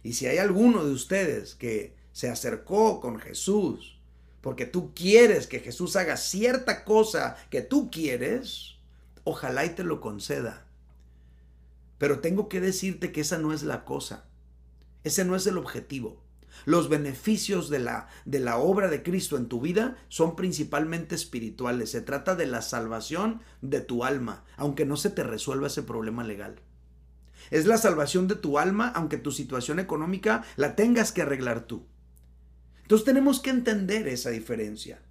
Y 0.04 0.14
si 0.14 0.26
hay 0.26 0.40
alguno 0.40 0.84
de 0.84 0.92
ustedes 0.92 1.54
que 1.54 1.94
se 2.12 2.30
acercó 2.30 3.00
con 3.00 3.20
Jesús 3.20 4.00
porque 4.42 4.66
tú 4.66 4.94
quieres 4.96 5.46
que 5.46 5.60
Jesús 5.60 5.96
haga 5.96 6.18
cierta 6.18 6.84
cosa 6.84 7.38
que 7.52 7.62
tú 7.62 7.92
quieres, 7.92 8.78
ojalá 9.24 9.66
y 9.66 9.70
te 9.70 9.84
lo 9.84 10.02
conceda. 10.02 10.66
Pero 12.00 12.20
tengo 12.20 12.50
que 12.50 12.60
decirte 12.60 13.12
que 13.12 13.22
esa 13.22 13.38
no 13.38 13.54
es 13.54 13.62
la 13.62 13.86
cosa. 13.86 14.26
Ese 15.04 15.24
no 15.26 15.36
es 15.36 15.46
el 15.46 15.60
objetivo. 15.60 16.21
Los 16.66 16.90
beneficios 16.90 17.70
de 17.70 17.80
la, 17.80 18.08
de 18.26 18.40
la 18.40 18.58
obra 18.58 18.88
de 18.88 19.04
Cristo 19.04 19.38
en 19.38 19.48
tu 19.48 19.62
vida 19.62 19.98
son 20.10 20.36
principalmente 20.36 21.16
espirituales. 21.16 21.92
Se 21.92 22.02
trata 22.02 22.36
de 22.36 22.48
la 22.48 22.62
salvación 22.62 23.42
de 23.62 23.82
tu 23.82 24.04
alma, 24.04 24.44
aunque 24.58 24.86
no 24.86 24.98
se 24.98 25.10
te 25.10 25.24
resuelva 25.24 25.68
ese 25.68 25.84
problema 25.84 26.24
legal. 26.24 26.62
Es 27.50 27.66
la 27.66 27.78
salvación 27.78 28.28
de 28.28 28.36
tu 28.36 28.60
alma, 28.60 28.90
aunque 28.90 29.18
tu 29.18 29.32
situación 29.32 29.80
económica 29.80 30.44
la 30.56 30.76
tengas 30.76 31.12
que 31.12 31.24
arreglar 31.24 31.62
tú. 31.62 31.86
Entonces 32.84 33.06
tenemos 33.06 33.40
que 33.40 33.50
entender 33.50 34.08
esa 34.08 34.30
diferencia. 34.30 35.02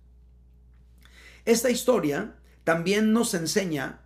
Esta 1.45 1.71
historia 1.71 2.37
también 2.65 3.13
nos 3.13 3.35
enseña 3.35 4.01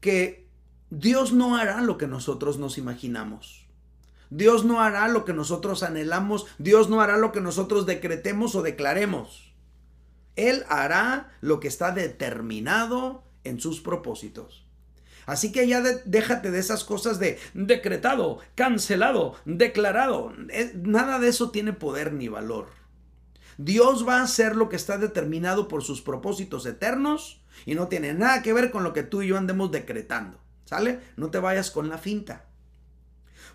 que 0.00 0.48
Dios 0.90 1.32
no 1.32 1.56
hará 1.56 1.82
lo 1.82 1.98
que 1.98 2.06
nosotros 2.06 2.58
nos 2.58 2.78
imaginamos. 2.78 3.67
Dios 4.30 4.64
no 4.64 4.80
hará 4.80 5.08
lo 5.08 5.24
que 5.24 5.32
nosotros 5.32 5.82
anhelamos, 5.82 6.46
Dios 6.58 6.88
no 6.88 7.00
hará 7.00 7.16
lo 7.16 7.32
que 7.32 7.40
nosotros 7.40 7.86
decretemos 7.86 8.54
o 8.54 8.62
declaremos. 8.62 9.54
Él 10.36 10.64
hará 10.68 11.32
lo 11.40 11.60
que 11.60 11.68
está 11.68 11.90
determinado 11.90 13.24
en 13.44 13.60
sus 13.60 13.80
propósitos. 13.80 14.66
Así 15.26 15.52
que 15.52 15.66
ya 15.66 15.82
déjate 15.82 16.50
de 16.50 16.58
esas 16.58 16.84
cosas 16.84 17.18
de 17.18 17.38
decretado, 17.52 18.38
cancelado, 18.54 19.34
declarado. 19.44 20.32
nada 20.74 21.18
de 21.18 21.28
eso 21.28 21.50
tiene 21.50 21.74
poder 21.74 22.14
ni 22.14 22.28
valor. 22.28 22.68
Dios 23.58 24.08
va 24.08 24.20
a 24.20 24.22
hacer 24.22 24.56
lo 24.56 24.68
que 24.68 24.76
está 24.76 24.96
determinado 24.96 25.68
por 25.68 25.82
sus 25.82 26.00
propósitos 26.00 26.64
eternos 26.64 27.42
y 27.66 27.74
no 27.74 27.88
tiene 27.88 28.14
nada 28.14 28.40
que 28.40 28.52
ver 28.52 28.70
con 28.70 28.84
lo 28.84 28.92
que 28.92 29.02
tú 29.02 29.20
y 29.20 29.28
yo 29.28 29.36
andemos 29.36 29.70
decretando. 29.70 30.38
¿Sale? 30.64 31.00
No 31.16 31.30
te 31.30 31.38
vayas 31.38 31.70
con 31.70 31.88
la 31.88 31.98
finta. 31.98 32.47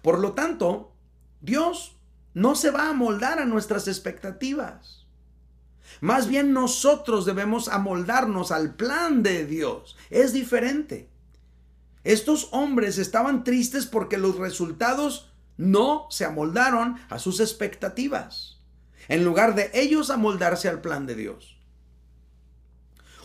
Por 0.03 0.19
lo 0.19 0.33
tanto, 0.33 0.93
Dios 1.41 1.95
no 2.35 2.55
se 2.55 2.69
va 2.69 2.83
a 2.83 2.89
amoldar 2.89 3.39
a 3.39 3.45
nuestras 3.45 3.87
expectativas. 3.87 5.07
Más 6.01 6.27
bien 6.27 6.53
nosotros 6.53 7.25
debemos 7.25 7.69
amoldarnos 7.69 8.51
al 8.51 8.75
plan 8.75 9.23
de 9.23 9.45
Dios. 9.45 9.95
Es 10.09 10.33
diferente. 10.33 11.09
Estos 12.03 12.49
hombres 12.51 12.97
estaban 12.97 13.43
tristes 13.43 13.85
porque 13.85 14.17
los 14.17 14.35
resultados 14.35 15.31
no 15.55 16.07
se 16.09 16.25
amoldaron 16.25 16.97
a 17.09 17.17
sus 17.17 17.39
expectativas, 17.39 18.59
en 19.07 19.23
lugar 19.23 19.55
de 19.55 19.71
ellos 19.73 20.09
amoldarse 20.09 20.67
al 20.67 20.81
plan 20.81 21.05
de 21.05 21.15
Dios. 21.15 21.57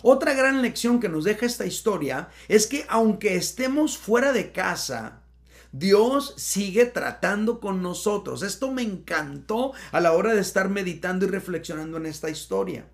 Otra 0.02 0.32
gran 0.34 0.62
lección 0.62 1.00
que 1.00 1.08
nos 1.08 1.24
deja 1.24 1.44
esta 1.44 1.66
historia 1.66 2.28
es 2.46 2.68
que 2.68 2.86
aunque 2.88 3.34
estemos 3.34 3.98
fuera 3.98 4.32
de 4.32 4.52
casa, 4.52 5.22
Dios 5.72 6.34
sigue 6.36 6.86
tratando 6.86 7.60
con 7.60 7.82
nosotros. 7.82 8.42
Esto 8.42 8.72
me 8.72 8.82
encantó 8.82 9.72
a 9.92 10.00
la 10.00 10.12
hora 10.12 10.34
de 10.34 10.40
estar 10.40 10.68
meditando 10.68 11.26
y 11.26 11.28
reflexionando 11.28 11.98
en 11.98 12.06
esta 12.06 12.30
historia. 12.30 12.88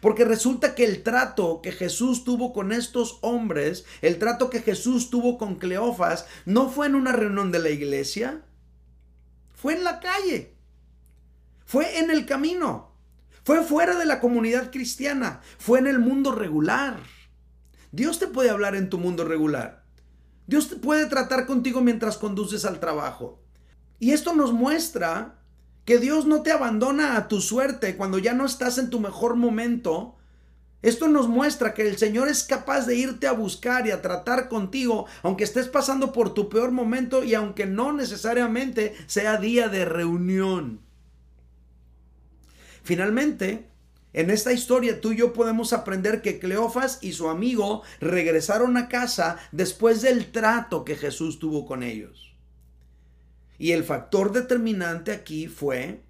Porque 0.00 0.24
resulta 0.24 0.74
que 0.74 0.84
el 0.84 1.02
trato 1.02 1.60
que 1.62 1.72
Jesús 1.72 2.24
tuvo 2.24 2.52
con 2.52 2.72
estos 2.72 3.18
hombres, 3.20 3.84
el 4.02 4.18
trato 4.18 4.50
que 4.50 4.62
Jesús 4.62 5.10
tuvo 5.10 5.38
con 5.38 5.56
Cleofas, 5.56 6.26
no 6.46 6.70
fue 6.70 6.86
en 6.86 6.94
una 6.94 7.12
reunión 7.12 7.52
de 7.52 7.58
la 7.58 7.70
iglesia, 7.70 8.42
fue 9.52 9.74
en 9.74 9.84
la 9.84 10.00
calle, 10.00 10.56
fue 11.64 11.98
en 11.98 12.10
el 12.10 12.26
camino, 12.26 12.92
fue 13.44 13.62
fuera 13.62 13.96
de 13.98 14.06
la 14.06 14.20
comunidad 14.20 14.70
cristiana, 14.70 15.40
fue 15.58 15.78
en 15.78 15.86
el 15.86 15.98
mundo 15.98 16.32
regular. 16.32 16.98
Dios 17.92 18.18
te 18.18 18.26
puede 18.26 18.50
hablar 18.50 18.74
en 18.74 18.90
tu 18.90 18.98
mundo 18.98 19.24
regular. 19.24 19.83
Dios 20.46 20.66
puede 20.82 21.06
tratar 21.06 21.46
contigo 21.46 21.80
mientras 21.80 22.18
conduces 22.18 22.64
al 22.64 22.80
trabajo. 22.80 23.40
Y 23.98 24.12
esto 24.12 24.34
nos 24.34 24.52
muestra 24.52 25.38
que 25.84 25.98
Dios 25.98 26.26
no 26.26 26.42
te 26.42 26.52
abandona 26.52 27.16
a 27.16 27.28
tu 27.28 27.40
suerte 27.40 27.96
cuando 27.96 28.18
ya 28.18 28.34
no 28.34 28.44
estás 28.46 28.78
en 28.78 28.90
tu 28.90 29.00
mejor 29.00 29.36
momento. 29.36 30.16
Esto 30.82 31.08
nos 31.08 31.28
muestra 31.28 31.72
que 31.72 31.88
el 31.88 31.96
Señor 31.96 32.28
es 32.28 32.42
capaz 32.44 32.86
de 32.86 32.96
irte 32.96 33.26
a 33.26 33.32
buscar 33.32 33.86
y 33.86 33.90
a 33.90 34.02
tratar 34.02 34.48
contigo, 34.48 35.06
aunque 35.22 35.44
estés 35.44 35.68
pasando 35.68 36.12
por 36.12 36.34
tu 36.34 36.50
peor 36.50 36.72
momento 36.72 37.24
y 37.24 37.34
aunque 37.34 37.64
no 37.64 37.92
necesariamente 37.92 38.94
sea 39.06 39.38
día 39.38 39.68
de 39.68 39.86
reunión. 39.86 40.80
Finalmente, 42.82 43.70
en 44.14 44.30
esta 44.30 44.52
historia 44.52 45.00
tú 45.00 45.12
y 45.12 45.16
yo 45.16 45.32
podemos 45.32 45.72
aprender 45.72 46.22
que 46.22 46.38
Cleofas 46.38 47.00
y 47.02 47.12
su 47.12 47.28
amigo 47.28 47.82
regresaron 48.00 48.76
a 48.76 48.88
casa 48.88 49.38
después 49.50 50.02
del 50.02 50.30
trato 50.30 50.84
que 50.84 50.96
Jesús 50.96 51.40
tuvo 51.40 51.66
con 51.66 51.82
ellos. 51.82 52.32
Y 53.58 53.72
el 53.72 53.82
factor 53.84 54.32
determinante 54.32 55.12
aquí 55.12 55.48
fue 55.48 56.00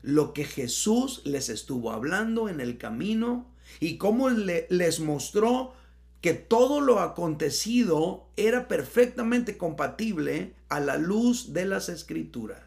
lo 0.00 0.32
que 0.32 0.44
Jesús 0.44 1.20
les 1.24 1.50
estuvo 1.50 1.92
hablando 1.92 2.48
en 2.48 2.60
el 2.60 2.78
camino 2.78 3.46
y 3.80 3.98
cómo 3.98 4.30
les 4.30 5.00
mostró 5.00 5.74
que 6.22 6.32
todo 6.32 6.80
lo 6.80 7.00
acontecido 7.00 8.28
era 8.36 8.66
perfectamente 8.66 9.58
compatible 9.58 10.54
a 10.68 10.80
la 10.80 10.96
luz 10.96 11.52
de 11.52 11.66
las 11.66 11.88
escrituras. 11.88 12.65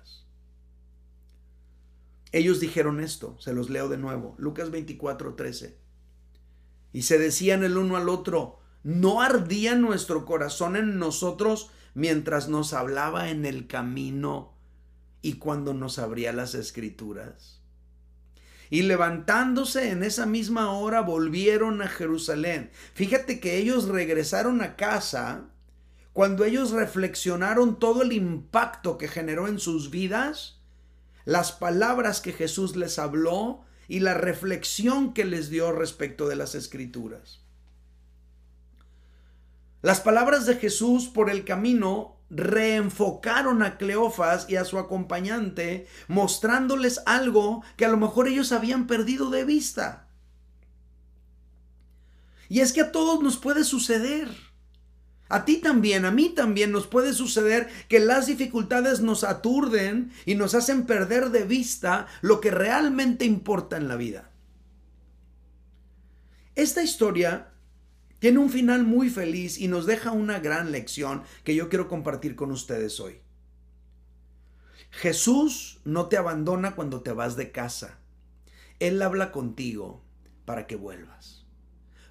Ellos 2.32 2.60
dijeron 2.60 3.00
esto, 3.00 3.36
se 3.40 3.54
los 3.54 3.70
leo 3.70 3.90
de 3.90 3.98
nuevo, 3.98 4.36
Lucas 4.38 4.72
24, 4.72 5.36
13. 5.36 5.78
Y 6.94 7.04
se 7.04 7.18
decían 7.18 7.64
el 7.64 7.78
uno 7.78 7.98
al 7.98 8.10
otro, 8.10 8.60
¿no 8.84 9.22
ardía 9.22 9.76
nuestro 9.76 10.26
corazón 10.26 10.76
en 10.76 11.00
nosotros 11.00 11.72
mientras 11.94 12.50
nos 12.50 12.74
hablaba 12.74 13.30
en 13.30 13.46
el 13.46 13.68
camino 13.68 14.54
y 15.22 15.34
cuando 15.34 15.74
nos 15.74 16.00
abría 16.00 16.32
las 16.34 16.56
escrituras. 16.56 17.62
Y 18.70 18.84
levantándose 18.84 19.90
en 19.90 20.04
esa 20.04 20.26
misma 20.26 20.72
hora 20.72 21.02
volvieron 21.02 21.82
a 21.82 21.88
Jerusalén. 21.88 22.72
Fíjate 22.94 23.40
que 23.40 23.58
ellos 23.58 23.88
regresaron 23.88 24.62
a 24.62 24.76
casa 24.76 25.50
cuando 26.14 26.46
ellos 26.46 26.72
reflexionaron 26.72 27.80
todo 27.80 28.04
el 28.04 28.14
impacto 28.14 28.98
que 28.98 29.08
generó 29.08 29.48
en 29.48 29.60
sus 29.60 29.90
vidas, 29.90 30.59
las 31.30 31.52
palabras 31.52 32.22
que 32.22 32.34
Jesús 32.34 32.76
les 32.76 32.98
habló 32.98 33.64
y 33.88 34.00
la 34.00 34.16
reflexión 34.16 35.14
que 35.14 35.26
les 35.26 35.52
dio 35.52 35.72
respecto 35.72 36.28
de 36.28 36.36
las 36.36 36.56
escrituras. 36.56 37.42
Las 39.84 40.02
palabras 40.02 40.48
de 40.48 40.56
Jesús 40.56 41.08
por 41.08 41.30
el 41.30 41.46
camino 41.46 42.18
reenfocaron 42.32 43.62
a 43.62 43.78
Cleofas 43.78 44.50
y 44.50 44.56
a 44.56 44.66
su 44.66 44.80
acompañante, 44.80 45.88
mostrándoles 46.08 47.00
algo 47.06 47.64
que 47.78 47.86
a 47.86 47.90
lo 47.90 47.98
mejor 47.98 48.28
ellos 48.28 48.52
habían 48.52 48.88
perdido 48.88 49.30
de 49.30 49.46
vista. 49.46 50.08
Y 52.48 52.62
es 52.62 52.74
que 52.74 52.82
a 52.82 52.92
todos 52.92 53.22
nos 53.22 53.38
puede 53.38 53.66
suceder. 53.66 54.30
A 55.30 55.46
ti 55.46 55.58
también, 55.58 56.06
a 56.06 56.12
mí 56.12 56.30
también 56.30 56.72
nos 56.72 56.88
puede 56.88 57.14
suceder 57.14 57.70
que 57.88 58.00
las 58.00 58.26
dificultades 58.26 59.00
nos 59.02 59.24
aturden 59.24 60.12
y 60.26 60.34
nos 60.34 60.56
hacen 60.56 60.88
perder 60.88 61.30
de 61.30 61.44
vista 61.44 62.08
lo 62.22 62.42
que 62.42 62.50
realmente 62.50 63.26
importa 63.26 63.78
en 63.78 63.88
la 63.88 63.96
vida. 63.96 64.32
Esta 66.56 66.82
historia 66.82 67.52
tiene 68.18 68.40
un 68.40 68.50
final 68.50 68.84
muy 68.84 69.12
feliz 69.12 69.60
y 69.60 69.68
nos 69.68 69.86
deja 69.86 70.12
una 70.12 70.40
gran 70.40 70.72
lección 70.72 71.24
que 71.44 71.56
yo 71.56 71.70
quiero 71.70 71.88
compartir 71.88 72.36
con 72.36 72.52
ustedes 72.52 73.00
hoy. 73.00 73.22
Jesús 74.90 75.80
no 75.86 76.08
te 76.08 76.18
abandona 76.18 76.76
cuando 76.76 77.02
te 77.02 77.12
vas 77.12 77.36
de 77.36 77.52
casa. 77.52 78.00
Él 78.80 79.02
habla 79.02 79.32
contigo 79.32 80.04
para 80.46 80.66
que 80.66 80.76
vuelvas. 80.76 81.39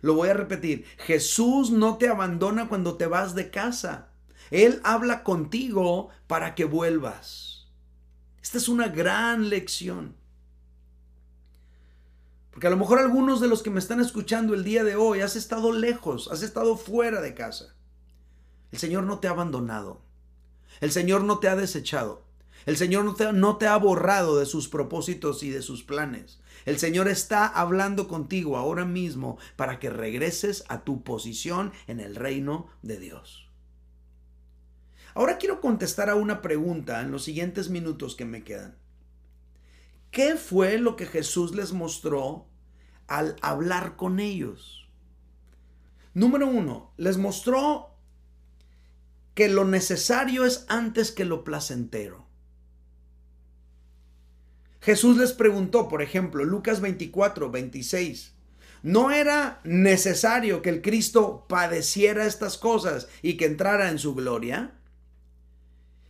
Lo 0.01 0.15
voy 0.15 0.29
a 0.29 0.35
repetir. 0.35 0.85
Jesús 0.99 1.71
no 1.71 1.99
te 1.99 2.09
abandona 2.09 2.69
cuando 2.69 2.97
te 2.97 3.07
vas 3.07 3.35
de 3.35 3.51
casa. 3.51 4.09
Él 4.51 4.81
habla 4.85 5.25
contigo 5.25 6.09
para 6.27 6.55
que 6.55 6.65
vuelvas. 6.65 7.69
Esta 8.43 8.59
es 8.59 8.69
una 8.69 8.89
gran 8.89 9.49
lección. 9.49 10.17
Porque 12.51 12.67
a 12.67 12.71
lo 12.71 12.77
mejor 12.77 12.99
algunos 12.99 13.41
de 13.41 13.49
los 13.49 13.63
que 13.63 13.71
me 13.71 13.79
están 13.79 14.01
escuchando 14.01 14.55
el 14.55 14.65
día 14.65 14.85
de 14.85 14.97
hoy 14.97 15.21
has 15.21 15.37
estado 15.37 15.73
lejos, 15.73 16.29
has 16.33 16.43
estado 16.43 16.77
fuera 16.77 17.21
de 17.21 17.35
casa. 17.35 17.75
El 18.73 18.79
Señor 18.79 19.05
no 19.05 19.19
te 19.19 19.29
ha 19.29 19.33
abandonado. 19.33 20.03
El 20.81 20.91
Señor 20.93 21.25
no 21.25 21.39
te 21.39 21.49
ha 21.49 21.57
desechado. 21.57 22.28
El 22.69 22.77
Señor 22.77 23.07
no 23.33 23.57
te, 23.57 23.67
ha 23.67 23.77
borrado 23.79 24.39
de 24.39 24.45
sus 24.45 24.69
propósitos 24.69 25.43
y 25.43 25.49
de 25.49 25.63
sus 25.63 25.85
planes. 25.85 26.39
El 26.67 26.79
Señor 26.79 27.09
está 27.09 27.47
hablando 27.47 28.09
contigo 28.09 28.59
ahora 28.59 28.85
mismo 28.85 29.39
para 29.57 29.79
que 29.79 29.89
regreses 29.89 30.65
a 30.69 30.85
tu 30.85 31.03
posición 31.03 31.73
en 31.87 31.99
el 31.99 32.15
reino 32.15 32.67
de 32.83 32.99
Dios. 32.99 33.49
Ahora 35.15 35.39
quiero 35.39 35.63
contestar 35.63 36.11
a 36.11 36.15
una 36.15 36.43
pregunta 36.43 37.01
en 37.01 37.11
los 37.11 37.25
siguientes 37.25 37.71
minutos 37.71 38.15
que 38.15 38.27
me 38.27 38.45
quedan. 38.45 38.77
¿Qué 40.11 40.37
fue 40.37 40.77
lo 40.77 40.95
que 40.95 41.07
Jesús 41.07 41.55
les 41.55 41.73
mostró 41.73 42.49
al 43.07 43.37
hablar 43.41 43.97
con 43.97 44.21
ellos? 44.21 44.91
Número 46.13 46.47
uno, 46.47 46.93
les 46.99 47.17
mostró 47.17 47.95
que 49.33 49.49
lo 49.49 49.65
necesario 49.65 50.45
es 50.45 50.67
antes 50.69 51.13
que 51.13 51.25
lo 51.25 51.45
placentero. 51.45 52.28
Jesús 54.89 55.19
les 55.19 55.35
preguntó, 55.35 55.87
por 55.87 56.01
ejemplo, 56.01 56.45
Lucas 56.45 56.81
24, 56.81 57.51
26, 57.51 58.33
¿no 58.83 59.11
era 59.11 59.61
necesario 59.63 60.63
que 60.63 60.71
el 60.71 60.81
Cristo 60.81 61.45
padeciera 61.47 62.25
estas 62.25 62.57
cosas 62.57 63.07
y 63.21 63.37
que 63.37 63.45
entrara 63.45 63.91
en 63.91 63.99
su 63.99 64.15
gloria? 64.15 64.73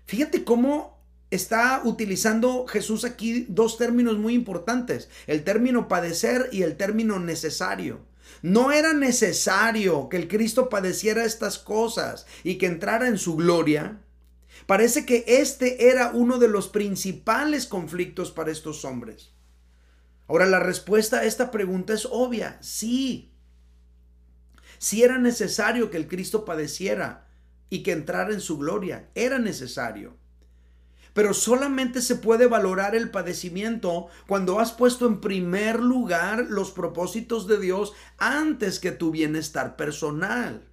Fíjate 0.06 0.44
cómo 0.44 1.02
está 1.32 1.82
utilizando 1.82 2.68
Jesús 2.68 3.04
aquí 3.04 3.46
dos 3.48 3.78
términos 3.78 4.16
muy 4.16 4.34
importantes, 4.34 5.08
el 5.26 5.42
término 5.42 5.88
padecer 5.88 6.48
y 6.52 6.62
el 6.62 6.76
término 6.76 7.18
necesario. 7.18 8.06
No 8.42 8.70
era 8.70 8.92
necesario 8.92 10.08
que 10.08 10.18
el 10.18 10.28
Cristo 10.28 10.68
padeciera 10.68 11.24
estas 11.24 11.58
cosas 11.58 12.26
y 12.44 12.58
que 12.58 12.66
entrara 12.66 13.08
en 13.08 13.18
su 13.18 13.34
gloria. 13.34 13.98
Parece 14.68 15.06
que 15.06 15.24
este 15.26 15.88
era 15.88 16.10
uno 16.10 16.36
de 16.36 16.46
los 16.46 16.68
principales 16.68 17.64
conflictos 17.64 18.30
para 18.30 18.50
estos 18.50 18.84
hombres. 18.84 19.32
Ahora 20.26 20.44
la 20.44 20.60
respuesta 20.60 21.20
a 21.20 21.24
esta 21.24 21.50
pregunta 21.50 21.94
es 21.94 22.06
obvia, 22.10 22.58
sí. 22.60 23.32
Sí 24.76 25.02
era 25.02 25.16
necesario 25.16 25.90
que 25.90 25.96
el 25.96 26.06
Cristo 26.06 26.44
padeciera 26.44 27.30
y 27.70 27.82
que 27.82 27.92
entrara 27.92 28.34
en 28.34 28.42
su 28.42 28.58
gloria, 28.58 29.08
era 29.14 29.38
necesario. 29.38 30.18
Pero 31.14 31.32
solamente 31.32 32.02
se 32.02 32.16
puede 32.16 32.46
valorar 32.46 32.94
el 32.94 33.10
padecimiento 33.10 34.08
cuando 34.26 34.60
has 34.60 34.72
puesto 34.72 35.06
en 35.06 35.22
primer 35.22 35.80
lugar 35.80 36.44
los 36.50 36.72
propósitos 36.72 37.46
de 37.46 37.58
Dios 37.58 37.94
antes 38.18 38.80
que 38.80 38.92
tu 38.92 39.12
bienestar 39.12 39.76
personal. 39.76 40.68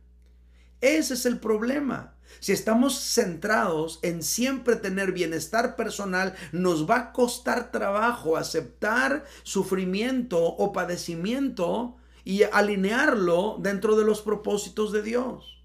Ese 0.82 1.14
es 1.14 1.26
el 1.26 1.40
problema. 1.40 2.14
Si 2.39 2.52
estamos 2.52 3.00
centrados 3.00 4.00
en 4.02 4.24
siempre 4.24 4.76
tener 4.76 5.12
bienestar 5.12 5.76
personal, 5.76 6.36
nos 6.52 6.89
va 6.89 6.98
a 6.98 7.12
costar 7.12 7.71
trabajo 7.71 8.38
aceptar 8.38 9.26
sufrimiento 9.43 10.41
o 10.43 10.71
padecimiento 10.71 11.98
y 12.24 12.43
alinearlo 12.43 13.58
dentro 13.60 13.95
de 13.95 14.06
los 14.06 14.21
propósitos 14.21 14.91
de 14.91 15.02
Dios. 15.02 15.63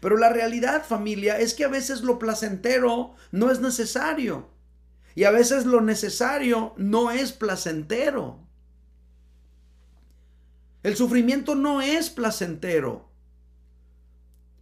Pero 0.00 0.16
la 0.16 0.28
realidad, 0.28 0.84
familia, 0.84 1.38
es 1.38 1.54
que 1.54 1.64
a 1.64 1.68
veces 1.68 2.02
lo 2.02 2.18
placentero 2.18 3.14
no 3.32 3.50
es 3.50 3.60
necesario. 3.60 4.50
Y 5.14 5.24
a 5.24 5.30
veces 5.30 5.64
lo 5.64 5.80
necesario 5.80 6.74
no 6.76 7.10
es 7.10 7.32
placentero. 7.32 8.46
El 10.82 10.94
sufrimiento 10.94 11.54
no 11.54 11.80
es 11.80 12.10
placentero, 12.10 13.10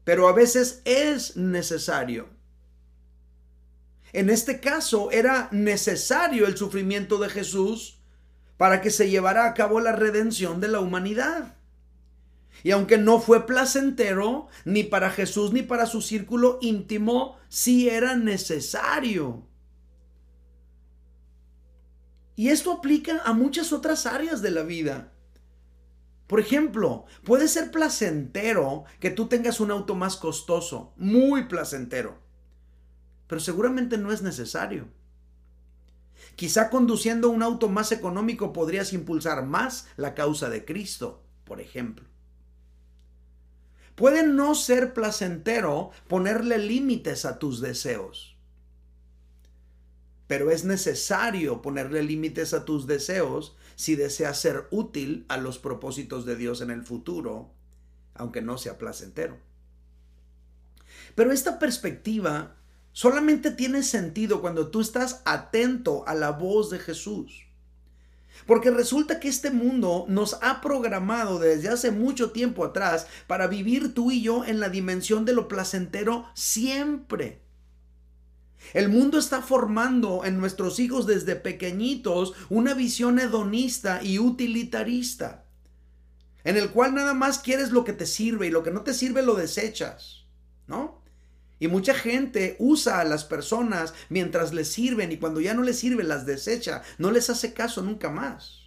pero 0.05 0.29
a 0.29 0.33
veces 0.33 0.83
es 0.85 1.37
necesario. 1.37 2.29
En 4.13 4.31
este 4.31 4.61
caso 4.61 5.11
era 5.11 5.49
necesario 5.51 6.47
el 6.47 6.57
sufrimiento 6.57 7.19
de 7.19 7.29
Jesús 7.29 7.99
para 8.57 8.81
que 8.81 8.91
se 8.91 9.11
llevara 9.11 9.47
a 9.47 9.55
cabo 9.55 9.81
la 9.81 9.93
redención 9.93 10.61
de 10.61 10.69
la 10.69 10.81
humanidad. 10.81 11.57
Y 12.63 12.71
aunque 12.71 12.97
no 12.97 13.21
fue 13.21 13.47
placentero 13.47 14.47
ni 14.65 14.85
para 14.85 15.11
Jesús 15.11 15.53
ni 15.53 15.63
para 15.63 15.87
su 15.87 16.01
círculo 16.01 16.59
íntimo, 16.61 17.37
sí 17.49 17.89
era 17.89 18.15
necesario. 18.15 19.47
Y 22.37 22.49
esto 22.49 22.73
aplica 22.73 23.21
a 23.25 23.33
muchas 23.33 23.73
otras 23.73 24.07
áreas 24.07 24.43
de 24.43 24.51
la 24.51 24.63
vida. 24.63 25.13
Por 26.27 26.41
ejemplo, 26.41 27.05
puede 27.25 27.49
ser 27.49 27.71
placentero 27.71 28.85
que 28.99 29.11
tú 29.11 29.27
tengas 29.27 29.61
un 29.61 29.71
auto 29.71 29.95
más 29.95 30.17
costoso, 30.17 30.93
muy 30.97 31.45
placentero, 31.45 32.19
pero 33.27 33.41
seguramente 33.41 33.99
no 33.99 34.11
es 34.11 34.23
necesario. 34.23 34.89
Quizá 36.37 36.71
conduciendo 36.71 37.29
un 37.29 37.43
auto 37.43 37.69
más 37.69 37.93
económico 37.93 38.53
podrías 38.53 38.93
impulsar 38.93 39.45
más 39.45 39.87
la 39.97 40.15
causa 40.15 40.49
de 40.49 40.65
Cristo, 40.65 41.23
por 41.45 41.61
ejemplo. 41.61 42.07
Puede 43.95 44.27
no 44.27 44.55
ser 44.55 44.93
placentero 44.93 45.91
ponerle 46.09 46.59
límites 46.59 47.25
a 47.25 47.39
tus 47.39 47.61
deseos, 47.61 48.37
pero 50.27 50.51
es 50.51 50.65
necesario 50.65 51.63
ponerle 51.63 52.03
límites 52.03 52.55
a 52.55 52.65
tus 52.65 52.87
deseos 52.87 53.57
si 53.77 53.97
deseas 53.97 54.41
ser 54.41 54.67
útil 54.71 55.25
a 55.29 55.37
los 55.37 55.59
propósitos 55.59 56.25
de 56.25 56.37
Dios 56.37 56.61
en 56.61 56.71
el 56.71 56.83
futuro, 56.83 57.51
aunque 58.15 58.43
no 58.43 58.59
sea 58.59 58.79
placentero. 58.79 59.39
Pero 61.15 61.33
esta 61.33 61.59
perspectiva 61.59 62.57
solamente 62.93 63.51
tiene 63.51 63.83
sentido 63.83 64.41
cuando 64.41 64.69
tú 64.69 64.81
estás 64.81 65.23
atento 65.25 66.07
a 66.07 66.15
la 66.15 66.31
voz 66.31 66.71
de 66.71 66.79
Jesús. 66.79 67.45
Porque 68.47 68.71
resulta 68.71 69.21
que 69.21 69.29
este 69.29 69.51
mundo 69.51 70.07
nos 70.09 70.39
ha 70.43 70.61
programado 70.61 71.39
desde 71.39 71.69
hace 71.69 71.91
mucho 71.91 72.31
tiempo 72.33 72.65
atrás 72.65 73.07
para 73.27 73.47
vivir 73.47 73.95
tú 73.95 74.11
y 74.11 74.23
yo 74.23 74.45
en 74.45 74.61
la 74.61 74.69
dimensión 74.69 75.25
de 75.25 75.33
lo 75.33 75.49
placentero 75.49 76.27
siempre. 76.35 77.44
El 78.73 78.89
mundo 78.89 79.19
está 79.19 79.43
formando 79.43 80.25
en 80.25 80.39
nuestros 80.39 80.79
hijos 80.79 81.07
desde 81.07 81.37
pequeñitos 81.37 82.33
una 82.49 82.75
visión 82.75 83.19
hedonista 83.19 84.03
y 84.03 84.19
utilitarista, 84.19 85.45
en 86.45 86.57
el 86.57 86.71
cual 86.71 86.95
nada 86.95 87.15
más 87.15 87.39
quieres 87.39 87.71
lo 87.71 87.85
que 87.85 87.93
te 87.93 88.07
sirve 88.07 88.47
y 88.47 88.51
lo 88.51 88.63
que 88.63 88.71
no 88.71 88.83
te 88.83 88.95
sirve 88.95 89.23
lo 89.23 89.35
desechas, 89.35 90.27
¿no? 90.67 91.03
Y 91.59 91.69
mucha 91.69 91.95
gente 91.95 92.57
usa 92.59 93.01
a 93.01 93.05
las 93.05 93.25
personas 93.25 93.95
mientras 94.09 94.53
les 94.53 94.69
sirven 94.69 95.13
y 95.13 95.19
cuando 95.19 95.41
ya 95.41 95.55
no 95.55 95.63
les 95.63 95.79
sirve 95.79 96.03
las 96.03 96.27
desecha, 96.27 96.83
no 96.99 97.11
les 97.11 97.31
hace 97.31 97.55
caso 97.55 97.81
nunca 97.81 98.11
más. 98.11 98.64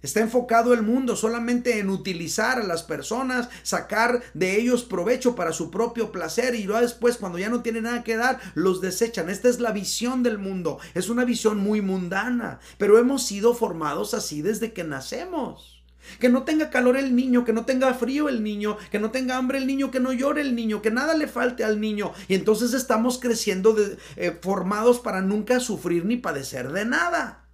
Está 0.00 0.20
enfocado 0.20 0.74
el 0.74 0.82
mundo 0.82 1.16
solamente 1.16 1.80
en 1.80 1.90
utilizar 1.90 2.60
a 2.60 2.64
las 2.64 2.84
personas, 2.84 3.48
sacar 3.64 4.22
de 4.32 4.60
ellos 4.60 4.84
provecho 4.84 5.34
para 5.34 5.52
su 5.52 5.72
propio 5.72 6.12
placer 6.12 6.54
y 6.54 6.64
luego 6.64 6.82
después 6.82 7.16
cuando 7.16 7.38
ya 7.38 7.48
no 7.48 7.62
tienen 7.62 7.82
nada 7.84 8.04
que 8.04 8.16
dar, 8.16 8.38
los 8.54 8.80
desechan. 8.80 9.28
Esta 9.28 9.48
es 9.48 9.58
la 9.58 9.72
visión 9.72 10.22
del 10.22 10.38
mundo. 10.38 10.78
Es 10.94 11.08
una 11.08 11.24
visión 11.24 11.58
muy 11.58 11.80
mundana, 11.80 12.60
pero 12.78 12.98
hemos 12.98 13.26
sido 13.26 13.54
formados 13.54 14.14
así 14.14 14.40
desde 14.40 14.72
que 14.72 14.84
nacemos. 14.84 15.82
Que 16.20 16.28
no 16.28 16.44
tenga 16.44 16.70
calor 16.70 16.96
el 16.96 17.16
niño, 17.16 17.44
que 17.44 17.52
no 17.52 17.64
tenga 17.64 17.92
frío 17.92 18.28
el 18.28 18.42
niño, 18.42 18.78
que 18.90 19.00
no 19.00 19.10
tenga 19.10 19.36
hambre 19.36 19.58
el 19.58 19.66
niño, 19.66 19.90
que 19.90 20.00
no 20.00 20.12
llore 20.12 20.40
el 20.40 20.54
niño, 20.54 20.80
que 20.80 20.92
nada 20.92 21.14
le 21.14 21.26
falte 21.26 21.64
al 21.64 21.80
niño. 21.80 22.12
Y 22.28 22.34
entonces 22.34 22.72
estamos 22.72 23.18
creciendo 23.18 23.76
eh, 24.16 24.38
formados 24.40 25.00
para 25.00 25.20
nunca 25.22 25.58
sufrir 25.60 26.04
ni 26.04 26.16
padecer 26.16 26.70
de 26.70 26.84
nada. 26.84 27.47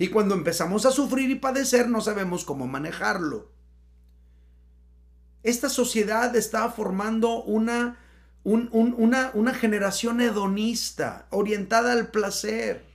Y 0.00 0.08
cuando 0.08 0.34
empezamos 0.34 0.86
a 0.86 0.92
sufrir 0.92 1.28
y 1.28 1.34
padecer 1.34 1.86
no 1.86 2.00
sabemos 2.00 2.46
cómo 2.46 2.66
manejarlo. 2.66 3.52
Esta 5.42 5.68
sociedad 5.68 6.34
está 6.36 6.70
formando 6.70 7.42
una, 7.42 7.98
una, 8.42 9.30
una 9.34 9.52
generación 9.52 10.22
hedonista, 10.22 11.26
orientada 11.28 11.92
al 11.92 12.10
placer 12.10 12.90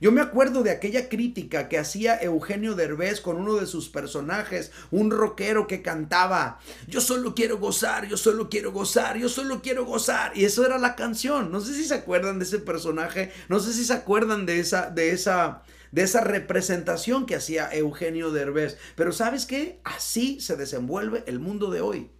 yo 0.00 0.12
me 0.12 0.20
acuerdo 0.20 0.62
de 0.62 0.70
aquella 0.70 1.08
crítica 1.08 1.68
que 1.68 1.78
hacía 1.78 2.20
Eugenio 2.20 2.74
Derbez 2.74 3.20
con 3.20 3.36
uno 3.36 3.54
de 3.54 3.66
sus 3.66 3.88
personajes, 3.88 4.70
un 4.90 5.10
rockero 5.10 5.66
que 5.66 5.82
cantaba, 5.82 6.60
yo 6.86 7.00
solo 7.00 7.34
quiero 7.34 7.58
gozar, 7.58 8.06
yo 8.06 8.16
solo 8.16 8.50
quiero 8.50 8.72
gozar, 8.72 9.16
yo 9.16 9.28
solo 9.28 9.62
quiero 9.62 9.86
gozar. 9.86 10.36
Y 10.36 10.44
eso 10.44 10.66
era 10.66 10.78
la 10.78 10.96
canción. 10.96 11.50
No 11.50 11.60
sé 11.60 11.74
si 11.74 11.84
se 11.84 11.94
acuerdan 11.94 12.38
de 12.38 12.44
ese 12.44 12.58
personaje, 12.58 13.32
no 13.48 13.58
sé 13.58 13.72
si 13.72 13.84
se 13.84 13.94
acuerdan 13.94 14.44
de 14.44 14.60
esa, 14.60 14.90
de 14.90 15.10
esa, 15.10 15.62
de 15.92 16.02
esa 16.02 16.20
representación 16.20 17.26
que 17.26 17.36
hacía 17.36 17.72
Eugenio 17.72 18.30
Derbez. 18.30 18.78
Pero 18.94 19.12
¿sabes 19.12 19.46
qué? 19.46 19.80
Así 19.84 20.40
se 20.40 20.56
desenvuelve 20.56 21.24
el 21.26 21.38
mundo 21.38 21.70
de 21.70 21.80
hoy. 21.80 22.10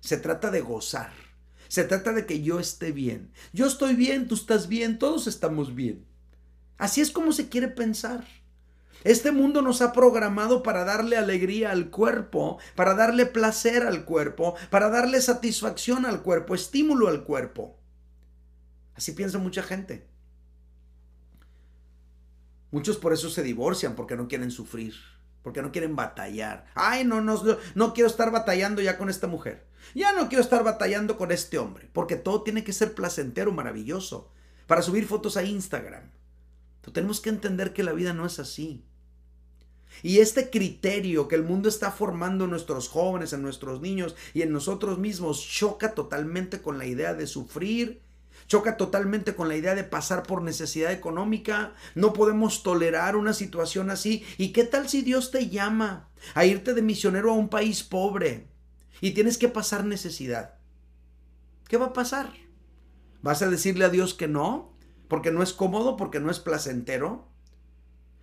Se 0.00 0.16
trata 0.16 0.50
de 0.50 0.60
gozar. 0.60 1.12
Se 1.68 1.84
trata 1.84 2.12
de 2.12 2.26
que 2.26 2.42
yo 2.42 2.60
esté 2.60 2.92
bien. 2.92 3.32
Yo 3.52 3.66
estoy 3.66 3.94
bien, 3.94 4.26
tú 4.26 4.34
estás 4.34 4.68
bien, 4.68 4.98
todos 4.98 5.26
estamos 5.26 5.74
bien. 5.74 6.06
Así 6.78 7.00
es 7.00 7.10
como 7.10 7.32
se 7.32 7.48
quiere 7.48 7.68
pensar. 7.68 8.24
Este 9.04 9.30
mundo 9.30 9.62
nos 9.62 9.80
ha 9.80 9.92
programado 9.92 10.62
para 10.62 10.84
darle 10.84 11.16
alegría 11.16 11.70
al 11.70 11.90
cuerpo, 11.90 12.58
para 12.74 12.94
darle 12.94 13.26
placer 13.26 13.84
al 13.84 14.04
cuerpo, 14.04 14.56
para 14.70 14.88
darle 14.88 15.20
satisfacción 15.20 16.04
al 16.04 16.22
cuerpo, 16.22 16.54
estímulo 16.54 17.08
al 17.08 17.22
cuerpo. 17.24 17.78
Así 18.94 19.12
piensa 19.12 19.38
mucha 19.38 19.62
gente. 19.62 20.08
Muchos 22.70 22.96
por 22.96 23.12
eso 23.12 23.30
se 23.30 23.42
divorcian, 23.42 23.94
porque 23.94 24.16
no 24.16 24.28
quieren 24.28 24.50
sufrir, 24.50 24.94
porque 25.42 25.62
no 25.62 25.72
quieren 25.72 25.96
batallar. 25.96 26.66
Ay, 26.74 27.04
no, 27.04 27.20
no, 27.20 27.42
no 27.74 27.94
quiero 27.94 28.08
estar 28.08 28.30
batallando 28.30 28.82
ya 28.82 28.98
con 28.98 29.08
esta 29.08 29.26
mujer. 29.26 29.66
Ya 29.94 30.12
no 30.12 30.28
quiero 30.28 30.42
estar 30.42 30.64
batallando 30.64 31.16
con 31.16 31.32
este 31.32 31.58
hombre, 31.58 31.88
porque 31.92 32.16
todo 32.16 32.42
tiene 32.42 32.64
que 32.64 32.72
ser 32.72 32.94
placentero, 32.94 33.52
maravilloso, 33.52 34.30
para 34.66 34.82
subir 34.82 35.06
fotos 35.06 35.36
a 35.36 35.44
Instagram 35.44 36.10
tenemos 36.92 37.20
que 37.20 37.30
entender 37.30 37.72
que 37.72 37.82
la 37.82 37.92
vida 37.92 38.12
no 38.12 38.26
es 38.26 38.38
así. 38.38 38.84
Y 40.02 40.18
este 40.18 40.50
criterio 40.50 41.28
que 41.28 41.34
el 41.34 41.42
mundo 41.42 41.68
está 41.68 41.90
formando 41.90 42.44
en 42.44 42.50
nuestros 42.50 42.88
jóvenes, 42.88 43.32
en 43.32 43.42
nuestros 43.42 43.80
niños 43.80 44.14
y 44.34 44.42
en 44.42 44.52
nosotros 44.52 44.98
mismos 44.98 45.42
choca 45.42 45.94
totalmente 45.94 46.60
con 46.60 46.78
la 46.78 46.86
idea 46.86 47.14
de 47.14 47.26
sufrir, 47.26 48.02
choca 48.48 48.76
totalmente 48.76 49.36
con 49.36 49.48
la 49.48 49.56
idea 49.56 49.76
de 49.76 49.84
pasar 49.84 50.24
por 50.24 50.42
necesidad 50.42 50.90
económica. 50.90 51.74
No 51.94 52.12
podemos 52.12 52.64
tolerar 52.64 53.14
una 53.14 53.32
situación 53.32 53.90
así. 53.90 54.24
¿Y 54.36 54.52
qué 54.52 54.64
tal 54.64 54.88
si 54.88 55.02
Dios 55.02 55.30
te 55.30 55.48
llama 55.48 56.08
a 56.34 56.44
irte 56.44 56.74
de 56.74 56.82
misionero 56.82 57.30
a 57.30 57.34
un 57.34 57.48
país 57.48 57.84
pobre 57.84 58.48
y 59.00 59.12
tienes 59.12 59.38
que 59.38 59.48
pasar 59.48 59.84
necesidad? 59.84 60.54
¿Qué 61.68 61.76
va 61.76 61.86
a 61.86 61.92
pasar? 61.92 62.32
¿Vas 63.22 63.42
a 63.42 63.48
decirle 63.48 63.84
a 63.84 63.90
Dios 63.90 64.14
que 64.14 64.26
no? 64.26 64.76
porque 65.08 65.30
no 65.30 65.42
es 65.42 65.52
cómodo, 65.52 65.96
porque 65.96 66.20
no 66.20 66.30
es 66.30 66.38
placentero. 66.38 67.26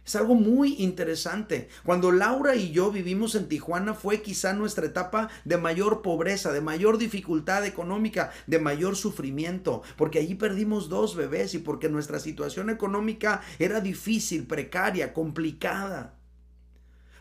Es 0.05 0.15
algo 0.15 0.35
muy 0.35 0.75
interesante. 0.75 1.67
Cuando 1.83 2.11
Laura 2.11 2.55
y 2.55 2.71
yo 2.71 2.91
vivimos 2.91 3.33
en 3.33 3.47
Tijuana 3.47 3.95
fue 3.95 4.21
quizá 4.21 4.53
nuestra 4.53 4.85
etapa 4.85 5.29
de 5.45 5.57
mayor 5.57 6.03
pobreza, 6.03 6.51
de 6.51 6.61
mayor 6.61 6.99
dificultad 6.99 7.65
económica, 7.65 8.31
de 8.45 8.59
mayor 8.59 8.95
sufrimiento, 8.95 9.81
porque 9.97 10.19
allí 10.19 10.35
perdimos 10.35 10.89
dos 10.89 11.15
bebés 11.15 11.55
y 11.55 11.57
porque 11.57 11.89
nuestra 11.89 12.19
situación 12.19 12.69
económica 12.69 13.41
era 13.57 13.81
difícil, 13.81 14.45
precaria, 14.45 15.11
complicada. 15.11 16.13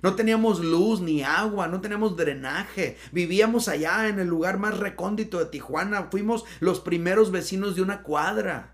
No 0.03 0.15
teníamos 0.15 0.61
luz 0.61 1.01
ni 1.01 1.23
agua, 1.23 1.69
no 1.69 1.81
teníamos 1.81 2.19
drenaje. 2.19 2.99
Vivíamos 3.13 3.69
allá 3.69 4.09
en 4.09 4.19
el 4.19 4.29
lugar 4.29 4.59
más 4.59 4.77
recóndito 4.77 5.39
de 5.39 5.47
Tijuana. 5.47 6.09
Fuimos 6.11 6.45
los 6.61 6.81
primeros 6.81 7.31
vecinos 7.31 7.75
de 7.77 7.81
una 7.81 8.03
cuadra. 8.03 8.74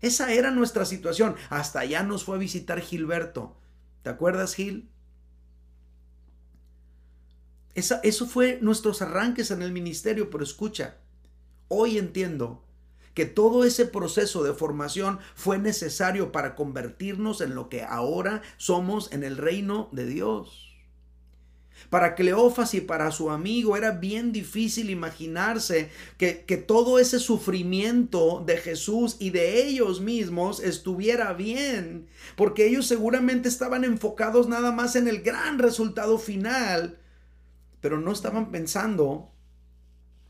Esa 0.00 0.32
era 0.32 0.50
nuestra 0.50 0.84
situación. 0.84 1.36
Hasta 1.48 1.80
allá 1.80 2.02
nos 2.02 2.24
fue 2.24 2.36
a 2.36 2.40
visitar 2.40 2.80
Gilberto. 2.80 3.56
¿Te 4.02 4.10
acuerdas, 4.10 4.54
Gil? 4.54 4.88
Esa, 7.74 8.00
eso 8.02 8.26
fue 8.26 8.58
nuestros 8.62 9.02
arranques 9.02 9.50
en 9.50 9.62
el 9.62 9.72
ministerio, 9.72 10.30
pero 10.30 10.42
escucha, 10.42 10.96
hoy 11.68 11.98
entiendo 11.98 12.64
que 13.12 13.26
todo 13.26 13.64
ese 13.64 13.86
proceso 13.86 14.42
de 14.44 14.52
formación 14.52 15.18
fue 15.34 15.58
necesario 15.58 16.32
para 16.32 16.54
convertirnos 16.54 17.40
en 17.40 17.54
lo 17.54 17.68
que 17.68 17.82
ahora 17.82 18.42
somos 18.58 19.10
en 19.12 19.24
el 19.24 19.38
reino 19.38 19.88
de 19.92 20.06
Dios. 20.06 20.65
Para 21.90 22.14
Cleofas 22.14 22.74
y 22.74 22.80
para 22.80 23.10
su 23.10 23.30
amigo 23.30 23.76
era 23.76 23.92
bien 23.92 24.32
difícil 24.32 24.90
imaginarse 24.90 25.90
que, 26.18 26.44
que, 26.44 26.56
todo 26.56 26.98
ese 26.98 27.18
sufrimiento 27.20 28.42
de 28.44 28.56
Jesús 28.56 29.16
y 29.18 29.30
de 29.30 29.66
ellos 29.66 30.00
mismos 30.00 30.60
estuviera 30.60 31.32
bien, 31.32 32.08
porque 32.34 32.66
ellos 32.66 32.86
seguramente 32.86 33.48
estaban 33.48 33.84
enfocados 33.84 34.48
nada 34.48 34.72
más 34.72 34.96
en 34.96 35.06
el 35.06 35.22
gran 35.22 35.58
resultado 35.58 36.18
final, 36.18 36.98
pero 37.80 38.00
no 38.00 38.10
estaban 38.10 38.50
pensando 38.50 39.30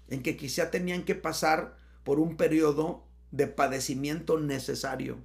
en 0.08 0.22
que 0.22 0.36
quizá 0.36 0.70
tenían 0.70 1.04
que 1.04 1.14
pasar 1.14 1.76
por 2.04 2.20
un 2.20 2.36
periodo 2.36 3.04
de 3.30 3.46
padecimiento 3.46 4.38
necesario. 4.38 5.18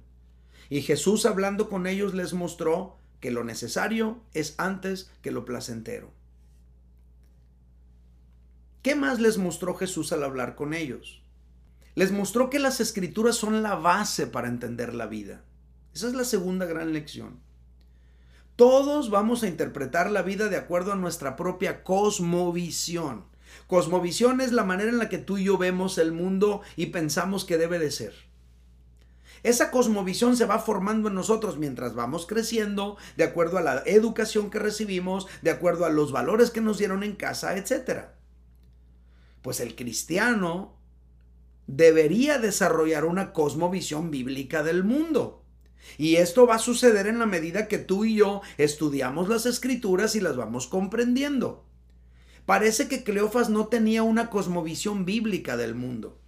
Y 0.68 0.82
Jesús 0.82 1.26
hablando 1.26 1.68
con 1.68 1.86
ellos 1.86 2.14
les 2.14 2.32
mostró 2.32 2.98
que 3.22 3.30
lo 3.30 3.44
necesario 3.44 4.20
es 4.34 4.56
antes 4.58 5.08
que 5.22 5.30
lo 5.30 5.44
placentero. 5.44 6.12
¿Qué 8.82 8.96
más 8.96 9.20
les 9.20 9.38
mostró 9.38 9.76
Jesús 9.76 10.12
al 10.12 10.24
hablar 10.24 10.56
con 10.56 10.74
ellos? 10.74 11.22
Les 11.94 12.10
mostró 12.10 12.50
que 12.50 12.58
las 12.58 12.80
escrituras 12.80 13.36
son 13.36 13.62
la 13.62 13.76
base 13.76 14.26
para 14.26 14.48
entender 14.48 14.92
la 14.92 15.06
vida. 15.06 15.44
Esa 15.94 16.08
es 16.08 16.14
la 16.14 16.24
segunda 16.24 16.66
gran 16.66 16.92
lección. 16.92 17.38
Todos 18.56 19.08
vamos 19.08 19.44
a 19.44 19.48
interpretar 19.48 20.10
la 20.10 20.22
vida 20.22 20.48
de 20.48 20.56
acuerdo 20.56 20.92
a 20.92 20.96
nuestra 20.96 21.36
propia 21.36 21.84
cosmovisión. 21.84 23.26
Cosmovisión 23.68 24.40
es 24.40 24.50
la 24.50 24.64
manera 24.64 24.90
en 24.90 24.98
la 24.98 25.08
que 25.08 25.18
tú 25.18 25.38
y 25.38 25.44
yo 25.44 25.58
vemos 25.58 25.96
el 25.98 26.10
mundo 26.10 26.62
y 26.74 26.86
pensamos 26.86 27.44
que 27.44 27.56
debe 27.56 27.78
de 27.78 27.92
ser. 27.92 28.31
Esa 29.42 29.70
cosmovisión 29.72 30.36
se 30.36 30.46
va 30.46 30.60
formando 30.60 31.08
en 31.08 31.14
nosotros 31.14 31.58
mientras 31.58 31.94
vamos 31.94 32.26
creciendo, 32.26 32.96
de 33.16 33.24
acuerdo 33.24 33.58
a 33.58 33.62
la 33.62 33.82
educación 33.86 34.50
que 34.50 34.60
recibimos, 34.60 35.26
de 35.42 35.50
acuerdo 35.50 35.84
a 35.84 35.90
los 35.90 36.12
valores 36.12 36.50
que 36.50 36.60
nos 36.60 36.78
dieron 36.78 37.02
en 37.02 37.16
casa, 37.16 37.56
etc. 37.56 38.04
Pues 39.42 39.58
el 39.60 39.74
cristiano 39.74 40.76
debería 41.66 42.38
desarrollar 42.38 43.04
una 43.04 43.32
cosmovisión 43.32 44.10
bíblica 44.10 44.62
del 44.62 44.84
mundo. 44.84 45.44
Y 45.98 46.16
esto 46.16 46.46
va 46.46 46.56
a 46.56 46.60
suceder 46.60 47.08
en 47.08 47.18
la 47.18 47.26
medida 47.26 47.66
que 47.66 47.78
tú 47.78 48.04
y 48.04 48.14
yo 48.14 48.42
estudiamos 48.58 49.28
las 49.28 49.46
escrituras 49.46 50.14
y 50.14 50.20
las 50.20 50.36
vamos 50.36 50.68
comprendiendo. 50.68 51.64
Parece 52.46 52.88
que 52.88 53.02
Cleofas 53.02 53.50
no 53.50 53.66
tenía 53.66 54.04
una 54.04 54.30
cosmovisión 54.30 55.04
bíblica 55.04 55.56
del 55.56 55.74
mundo. 55.74 56.21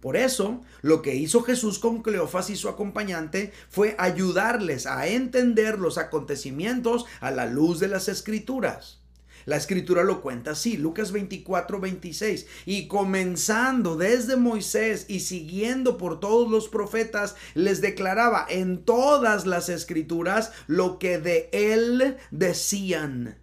Por 0.00 0.16
eso, 0.16 0.62
lo 0.80 1.02
que 1.02 1.14
hizo 1.14 1.42
Jesús 1.42 1.78
con 1.78 2.02
Cleofas 2.02 2.48
y 2.48 2.56
su 2.56 2.68
acompañante 2.68 3.52
fue 3.68 3.94
ayudarles 3.98 4.86
a 4.86 5.06
entender 5.06 5.78
los 5.78 5.98
acontecimientos 5.98 7.04
a 7.20 7.30
la 7.30 7.46
luz 7.46 7.80
de 7.80 7.88
las 7.88 8.08
escrituras. 8.08 9.00
La 9.46 9.56
escritura 9.56 10.02
lo 10.02 10.22
cuenta 10.22 10.52
así, 10.52 10.76
Lucas 10.76 11.12
24, 11.12 11.80
26. 11.80 12.46
Y 12.66 12.88
comenzando 12.88 13.96
desde 13.96 14.36
Moisés 14.36 15.06
y 15.08 15.20
siguiendo 15.20 15.96
por 15.98 16.20
todos 16.20 16.50
los 16.50 16.68
profetas, 16.68 17.36
les 17.54 17.80
declaraba 17.80 18.46
en 18.48 18.84
todas 18.84 19.46
las 19.46 19.68
escrituras 19.68 20.52
lo 20.66 20.98
que 20.98 21.18
de 21.18 21.48
él 21.52 22.16
decían. 22.30 23.39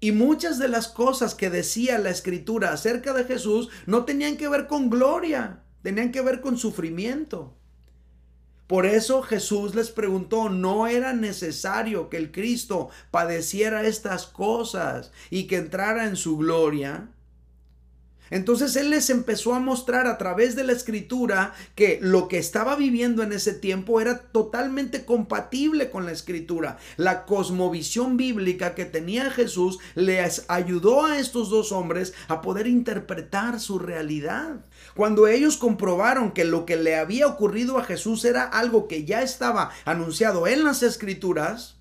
Y 0.00 0.12
muchas 0.12 0.58
de 0.58 0.68
las 0.68 0.88
cosas 0.88 1.34
que 1.34 1.50
decía 1.50 1.98
la 1.98 2.10
escritura 2.10 2.72
acerca 2.72 3.12
de 3.12 3.24
Jesús 3.24 3.68
no 3.86 4.04
tenían 4.06 4.38
que 4.38 4.48
ver 4.48 4.66
con 4.66 4.88
gloria, 4.88 5.62
tenían 5.82 6.10
que 6.10 6.22
ver 6.22 6.40
con 6.40 6.56
sufrimiento. 6.56 7.54
Por 8.66 8.86
eso 8.86 9.20
Jesús 9.22 9.74
les 9.74 9.90
preguntó, 9.90 10.48
¿no 10.48 10.86
era 10.86 11.12
necesario 11.12 12.08
que 12.08 12.16
el 12.16 12.30
Cristo 12.30 12.88
padeciera 13.10 13.82
estas 13.82 14.26
cosas 14.26 15.10
y 15.28 15.48
que 15.48 15.56
entrara 15.56 16.06
en 16.06 16.16
su 16.16 16.38
gloria? 16.38 17.08
Entonces 18.30 18.76
Él 18.76 18.90
les 18.90 19.10
empezó 19.10 19.54
a 19.54 19.60
mostrar 19.60 20.06
a 20.06 20.18
través 20.18 20.56
de 20.56 20.64
la 20.64 20.72
escritura 20.72 21.54
que 21.74 21.98
lo 22.00 22.28
que 22.28 22.38
estaba 22.38 22.76
viviendo 22.76 23.22
en 23.22 23.32
ese 23.32 23.52
tiempo 23.52 24.00
era 24.00 24.18
totalmente 24.18 25.04
compatible 25.04 25.90
con 25.90 26.06
la 26.06 26.12
escritura. 26.12 26.78
La 26.96 27.26
cosmovisión 27.26 28.16
bíblica 28.16 28.74
que 28.74 28.84
tenía 28.84 29.30
Jesús 29.30 29.78
les 29.94 30.44
ayudó 30.48 31.04
a 31.04 31.18
estos 31.18 31.50
dos 31.50 31.72
hombres 31.72 32.14
a 32.28 32.40
poder 32.40 32.66
interpretar 32.66 33.60
su 33.60 33.78
realidad. 33.78 34.64
Cuando 34.94 35.26
ellos 35.26 35.56
comprobaron 35.56 36.32
que 36.32 36.44
lo 36.44 36.66
que 36.66 36.76
le 36.76 36.96
había 36.96 37.26
ocurrido 37.26 37.78
a 37.78 37.84
Jesús 37.84 38.24
era 38.24 38.44
algo 38.44 38.88
que 38.88 39.04
ya 39.04 39.22
estaba 39.22 39.70
anunciado 39.84 40.46
en 40.46 40.64
las 40.64 40.82
escrituras, 40.82 41.79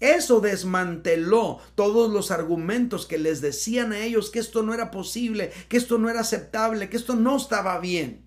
eso 0.00 0.40
desmanteló 0.40 1.58
todos 1.74 2.12
los 2.12 2.30
argumentos 2.30 3.06
que 3.06 3.18
les 3.18 3.40
decían 3.40 3.92
a 3.92 4.00
ellos 4.00 4.30
que 4.30 4.38
esto 4.38 4.62
no 4.62 4.74
era 4.74 4.90
posible, 4.90 5.52
que 5.68 5.78
esto 5.78 5.98
no 5.98 6.10
era 6.10 6.20
aceptable, 6.20 6.90
que 6.90 6.96
esto 6.96 7.16
no 7.16 7.36
estaba 7.36 7.78
bien. 7.80 8.26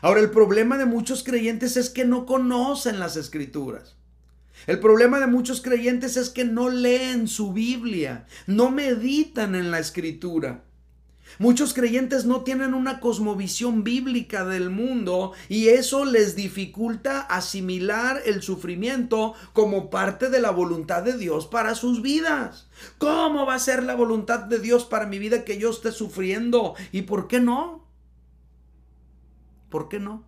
Ahora 0.00 0.20
el 0.20 0.30
problema 0.30 0.78
de 0.78 0.86
muchos 0.86 1.22
creyentes 1.22 1.76
es 1.76 1.90
que 1.90 2.06
no 2.06 2.24
conocen 2.24 2.98
las 2.98 3.16
escrituras. 3.16 3.96
El 4.66 4.80
problema 4.80 5.20
de 5.20 5.26
muchos 5.26 5.60
creyentes 5.60 6.16
es 6.16 6.30
que 6.30 6.44
no 6.44 6.68
leen 6.68 7.28
su 7.28 7.52
Biblia, 7.52 8.26
no 8.46 8.70
meditan 8.70 9.54
en 9.54 9.70
la 9.70 9.78
escritura. 9.78 10.64
Muchos 11.38 11.74
creyentes 11.74 12.24
no 12.24 12.42
tienen 12.42 12.74
una 12.74 13.00
cosmovisión 13.00 13.84
bíblica 13.84 14.44
del 14.44 14.70
mundo 14.70 15.32
y 15.48 15.68
eso 15.68 16.04
les 16.04 16.36
dificulta 16.36 17.20
asimilar 17.20 18.20
el 18.26 18.42
sufrimiento 18.42 19.34
como 19.52 19.90
parte 19.90 20.28
de 20.28 20.40
la 20.40 20.50
voluntad 20.50 21.02
de 21.02 21.16
Dios 21.16 21.46
para 21.46 21.74
sus 21.74 22.02
vidas. 22.02 22.68
¿Cómo 22.98 23.46
va 23.46 23.54
a 23.54 23.60
ser 23.60 23.82
la 23.82 23.94
voluntad 23.94 24.40
de 24.40 24.58
Dios 24.58 24.84
para 24.84 25.06
mi 25.06 25.18
vida 25.18 25.44
que 25.44 25.58
yo 25.58 25.70
esté 25.70 25.92
sufriendo? 25.92 26.74
¿Y 26.92 27.02
por 27.02 27.28
qué 27.28 27.40
no? 27.40 27.86
¿Por 29.70 29.88
qué 29.88 30.00
no? 30.00 30.24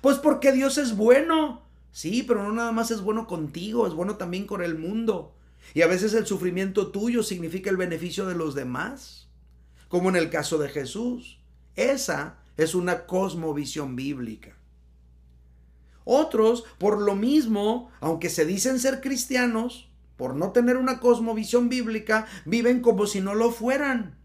Pues 0.00 0.18
porque 0.18 0.52
Dios 0.52 0.78
es 0.78 0.96
bueno. 0.96 1.62
Sí, 1.90 2.22
pero 2.22 2.42
no 2.42 2.52
nada 2.52 2.72
más 2.72 2.90
es 2.90 3.00
bueno 3.00 3.26
contigo, 3.26 3.86
es 3.86 3.94
bueno 3.94 4.16
también 4.16 4.46
con 4.46 4.62
el 4.62 4.76
mundo. 4.76 5.34
Y 5.74 5.82
a 5.82 5.86
veces 5.86 6.14
el 6.14 6.26
sufrimiento 6.26 6.88
tuyo 6.88 7.22
significa 7.22 7.70
el 7.70 7.76
beneficio 7.76 8.26
de 8.26 8.34
los 8.34 8.54
demás 8.54 9.27
como 9.88 10.08
en 10.08 10.16
el 10.16 10.30
caso 10.30 10.58
de 10.58 10.68
Jesús. 10.68 11.38
Esa 11.76 12.38
es 12.56 12.74
una 12.74 13.06
cosmovisión 13.06 13.96
bíblica. 13.96 14.56
Otros, 16.04 16.64
por 16.78 17.00
lo 17.00 17.14
mismo, 17.14 17.90
aunque 18.00 18.30
se 18.30 18.46
dicen 18.46 18.80
ser 18.80 19.00
cristianos, 19.00 19.88
por 20.16 20.34
no 20.34 20.52
tener 20.52 20.76
una 20.76 21.00
cosmovisión 21.00 21.68
bíblica, 21.68 22.26
viven 22.44 22.80
como 22.80 23.06
si 23.06 23.20
no 23.20 23.34
lo 23.34 23.50
fueran. 23.50 24.18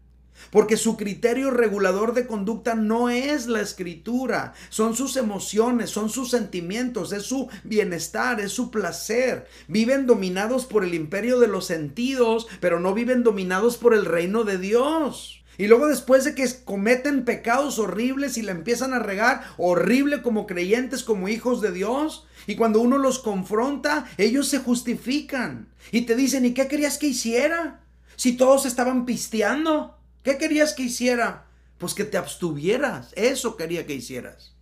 Porque 0.50 0.76
su 0.76 0.96
criterio 0.96 1.50
regulador 1.50 2.12
de 2.12 2.26
conducta 2.26 2.74
no 2.74 3.08
es 3.08 3.46
la 3.46 3.60
escritura, 3.60 4.54
son 4.68 4.96
sus 4.96 5.16
emociones, 5.16 5.90
son 5.90 6.10
sus 6.10 6.30
sentimientos, 6.30 7.12
es 7.12 7.22
su 7.22 7.48
bienestar, 7.62 8.40
es 8.40 8.50
su 8.50 8.70
placer. 8.70 9.46
Viven 9.68 10.06
dominados 10.06 10.66
por 10.66 10.84
el 10.84 10.94
imperio 10.94 11.38
de 11.38 11.46
los 11.46 11.66
sentidos, 11.66 12.48
pero 12.60 12.80
no 12.80 12.94
viven 12.94 13.22
dominados 13.22 13.76
por 13.76 13.94
el 13.94 14.04
reino 14.04 14.42
de 14.42 14.58
Dios. 14.58 15.43
Y 15.56 15.66
luego 15.66 15.86
después 15.86 16.24
de 16.24 16.34
que 16.34 16.48
cometen 16.64 17.24
pecados 17.24 17.78
horribles 17.78 18.36
y 18.36 18.42
la 18.42 18.52
empiezan 18.52 18.92
a 18.92 18.98
regar 18.98 19.44
horrible 19.56 20.22
como 20.22 20.46
creyentes, 20.46 21.04
como 21.04 21.28
hijos 21.28 21.60
de 21.60 21.72
Dios, 21.72 22.26
y 22.46 22.56
cuando 22.56 22.80
uno 22.80 22.98
los 22.98 23.20
confronta, 23.20 24.06
ellos 24.18 24.48
se 24.48 24.58
justifican 24.58 25.68
y 25.92 26.02
te 26.02 26.16
dicen, 26.16 26.44
¿y 26.44 26.54
qué 26.54 26.66
querías 26.66 26.98
que 26.98 27.06
hiciera? 27.06 27.80
Si 28.16 28.36
todos 28.36 28.66
estaban 28.66 29.06
pisteando, 29.06 29.96
¿qué 30.22 30.38
querías 30.38 30.72
que 30.72 30.84
hiciera? 30.84 31.46
Pues 31.78 31.94
que 31.94 32.04
te 32.04 32.16
abstuvieras, 32.16 33.12
eso 33.16 33.56
quería 33.56 33.86
que 33.86 33.94
hicieras. 33.94 34.54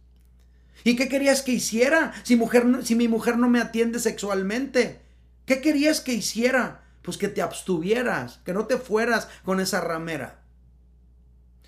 ¿Y 0.84 0.96
qué 0.96 1.08
querías 1.08 1.42
que 1.42 1.52
hiciera 1.52 2.12
si, 2.24 2.36
mujer, 2.36 2.66
si 2.82 2.94
mi 2.94 3.08
mujer 3.08 3.38
no 3.38 3.48
me 3.48 3.60
atiende 3.60 3.98
sexualmente? 4.00 5.00
¿Qué 5.46 5.60
querías 5.60 6.00
que 6.00 6.12
hiciera? 6.12 6.82
Pues 7.02 7.16
que 7.16 7.28
te 7.28 7.42
abstuvieras, 7.42 8.40
que 8.44 8.52
no 8.52 8.66
te 8.66 8.78
fueras 8.78 9.28
con 9.44 9.60
esa 9.60 9.80
ramera. 9.80 10.41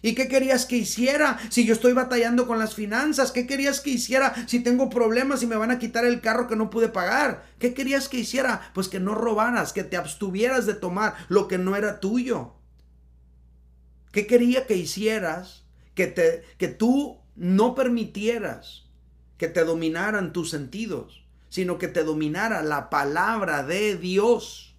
¿Y 0.05 0.15
qué 0.15 0.29
querías 0.29 0.67
que 0.67 0.77
hiciera 0.77 1.39
si 1.49 1.65
yo 1.65 1.73
estoy 1.73 1.95
batallando 1.95 2.47
con 2.47 2.59
las 2.59 2.75
finanzas? 2.75 3.33
¿Qué 3.33 3.47
querías 3.47 3.81
que 3.81 3.89
hiciera 3.89 4.35
si 4.47 4.61
tengo 4.61 4.91
problemas 4.91 5.43
y 5.43 5.47
me 5.47 5.57
van 5.57 5.71
a 5.71 5.79
quitar 5.79 6.05
el 6.05 6.21
carro 6.21 6.47
que 6.47 6.57
no 6.57 6.69
pude 6.69 6.91
pagar? 6.91 7.47
¿Qué 7.59 7.73
querías 7.73 8.11
que 8.11 8.19
hiciera? 8.19 8.71
Pues 8.75 8.89
que 8.89 9.01
no 9.01 9.15
robaras, 9.15 9.73
que 9.73 9.83
te 9.83 9.97
abstuvieras 9.97 10.67
de 10.67 10.75
tomar 10.75 11.15
lo 11.31 11.49
que 11.49 11.57
no 11.57 11.75
era 11.75 12.01
tuyo. 12.01 12.53
¿Qué 14.13 14.27
quería 14.27 14.67
que 14.67 14.77
hicieras? 14.77 15.65
Que, 15.95 16.07
te, 16.07 16.43
que 16.59 16.69
tú 16.69 17.23
no 17.35 17.75
permitieras 17.75 18.85
que 19.39 19.49
te 19.49 19.65
dominaran 19.65 20.35
tus 20.35 20.51
sentidos, 20.51 21.25
sino 21.49 21.79
que 21.79 21.89
te 21.89 22.05
dominara 22.05 22.63
la 22.63 22.91
palabra 22.91 23.63
de 23.63 23.97
Dios. 23.97 24.77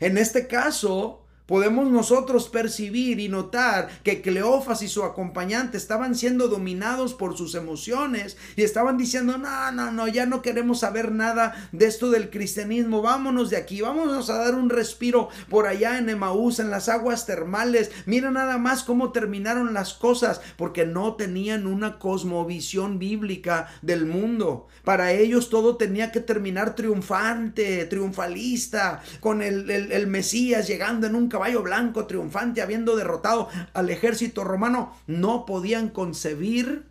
En 0.00 0.16
este 0.16 0.46
caso, 0.46 1.23
Podemos 1.46 1.90
nosotros 1.90 2.48
percibir 2.48 3.20
y 3.20 3.28
notar 3.28 3.90
que 4.02 4.22
Cleofas 4.22 4.80
y 4.80 4.88
su 4.88 5.04
acompañante 5.04 5.76
estaban 5.76 6.14
siendo 6.14 6.48
dominados 6.48 7.12
por 7.12 7.36
sus 7.36 7.54
emociones 7.54 8.38
y 8.56 8.62
estaban 8.62 8.96
diciendo, 8.96 9.36
no, 9.36 9.70
no, 9.70 9.90
no, 9.90 10.08
ya 10.08 10.24
no 10.24 10.40
queremos 10.40 10.80
saber 10.80 11.12
nada 11.12 11.68
de 11.72 11.84
esto 11.84 12.10
del 12.10 12.30
cristianismo, 12.30 13.02
vámonos 13.02 13.50
de 13.50 13.58
aquí, 13.58 13.82
vámonos 13.82 14.30
a 14.30 14.38
dar 14.38 14.54
un 14.54 14.70
respiro 14.70 15.28
por 15.50 15.66
allá 15.66 15.98
en 15.98 16.08
Emaús, 16.08 16.60
en 16.60 16.70
las 16.70 16.88
aguas 16.88 17.26
termales, 17.26 17.90
mira 18.06 18.30
nada 18.30 18.56
más 18.56 18.82
cómo 18.82 19.12
terminaron 19.12 19.74
las 19.74 19.92
cosas, 19.92 20.40
porque 20.56 20.86
no 20.86 21.14
tenían 21.16 21.66
una 21.66 21.98
cosmovisión 21.98 22.98
bíblica 22.98 23.68
del 23.82 24.06
mundo. 24.06 24.66
Para 24.82 25.12
ellos 25.12 25.50
todo 25.50 25.76
tenía 25.76 26.10
que 26.10 26.20
terminar 26.20 26.74
triunfante, 26.74 27.84
triunfalista, 27.84 29.02
con 29.20 29.42
el, 29.42 29.70
el, 29.70 29.92
el 29.92 30.06
Mesías 30.06 30.66
llegando 30.66 31.06
en 31.06 31.14
un 31.14 31.33
caballo 31.34 31.64
blanco 31.64 32.06
triunfante, 32.06 32.62
habiendo 32.62 32.94
derrotado 32.94 33.48
al 33.72 33.90
ejército 33.90 34.44
romano, 34.44 34.96
no 35.08 35.46
podían 35.46 35.88
concebir 35.88 36.86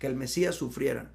que 0.00 0.08
el 0.08 0.16
Mesías 0.16 0.56
sufriera, 0.56 1.12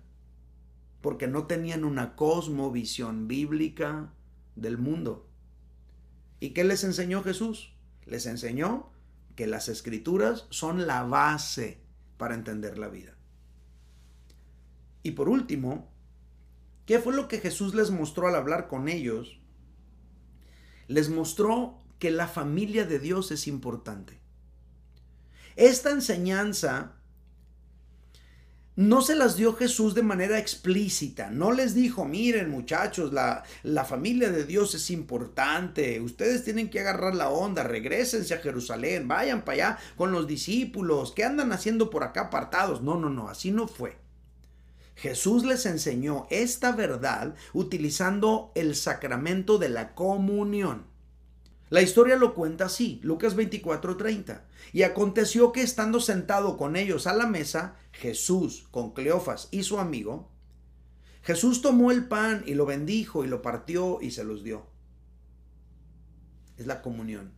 porque 1.02 1.28
no 1.28 1.46
tenían 1.46 1.84
una 1.84 2.16
cosmovisión 2.16 3.28
bíblica 3.28 4.14
del 4.56 4.78
mundo. 4.78 5.28
¿Y 6.40 6.52
qué 6.52 6.64
les 6.64 6.86
enseñó 6.86 7.22
Jesús? 7.22 7.74
Les 8.06 8.26
enseñó 8.26 8.90
que 9.36 9.46
las 9.46 9.68
escrituras 9.68 10.48
son 10.52 10.88
la 10.88 11.04
base 11.04 11.82
para 12.16 12.34
entender 12.34 12.78
la 12.78 12.88
vida. 12.88 13.18
Y 15.04 15.12
por 15.12 15.28
último, 15.28 15.90
¿qué 16.86 16.98
fue 17.00 17.14
lo 17.14 17.28
que 17.28 17.40
Jesús 17.40 17.76
les 17.76 17.92
mostró 17.92 18.30
al 18.30 18.36
hablar 18.36 18.70
con 18.70 18.88
ellos? 18.88 19.39
Les 20.90 21.08
mostró 21.08 21.78
que 22.00 22.12
la 22.12 22.28
familia 22.28 22.84
de 22.84 23.00
Dios 23.00 23.32
es 23.32 23.48
importante. 23.48 24.20
Esta 25.56 25.92
enseñanza 25.92 26.96
no 28.76 29.02
se 29.02 29.14
las 29.14 29.36
dio 29.36 29.54
Jesús 29.54 29.94
de 29.94 30.02
manera 30.02 30.40
explícita. 30.40 31.30
No 31.30 31.52
les 31.52 31.76
dijo, 31.76 32.06
miren 32.06 32.50
muchachos, 32.50 33.14
la, 33.14 33.44
la, 33.62 33.86
familia 33.86 34.32
de 34.32 34.46
Dios 34.46 34.74
es 34.74 34.90
importante. 34.90 36.02
Ustedes 36.02 36.44
tienen 36.44 36.70
que 36.70 36.80
agarrar 36.80 37.14
la 37.14 37.30
onda, 37.30 37.64
regresense 37.64 38.34
a 38.34 38.40
Jerusalén, 38.40 39.08
vayan 39.08 39.46
para 39.46 39.54
allá 39.54 39.78
con 39.96 40.12
los 40.12 40.26
discípulos. 40.26 41.12
¿Qué 41.16 41.24
andan 41.24 41.52
haciendo 41.52 41.92
por 41.92 42.04
acá 42.04 42.22
apartados? 42.22 42.82
No, 42.82 42.98
no, 42.98 43.12
no, 43.12 43.30
así 43.30 43.52
no 43.52 43.68
fue. 43.68 44.09
Jesús 45.00 45.46
les 45.46 45.66
enseñó 45.66 46.28
esta 46.30 46.74
verdad 46.74 47.34
utilizando 47.54 48.52
el 48.54 48.76
sacramento 48.76 49.58
de 49.58 49.70
la 49.70 49.96
comunión. 49.96 50.88
La 51.70 51.82
historia 51.82 52.18
lo 52.18 52.34
cuenta 52.34 52.66
así, 52.66 53.00
Lucas 53.02 53.38
24:30. 53.38 54.42
Y 54.74 54.84
aconteció 54.84 55.54
que 55.54 55.62
estando 55.62 56.02
sentado 56.02 56.58
con 56.58 56.76
ellos 56.76 57.08
a 57.08 57.14
la 57.14 57.28
mesa, 57.28 57.78
Jesús 57.94 58.68
con 58.72 58.94
Cleofas 58.94 59.48
y 59.52 59.64
su 59.64 59.80
amigo, 59.80 60.30
Jesús 61.22 61.62
tomó 61.62 61.92
el 61.92 62.10
pan 62.10 62.44
y 62.46 62.56
lo 62.56 62.66
bendijo 62.66 63.24
y 63.24 63.30
lo 63.30 63.42
partió 63.42 64.00
y 64.02 64.12
se 64.12 64.26
los 64.26 64.44
dio. 64.44 64.66
Es 66.58 66.68
la 66.68 66.82
comunión. 66.82 67.32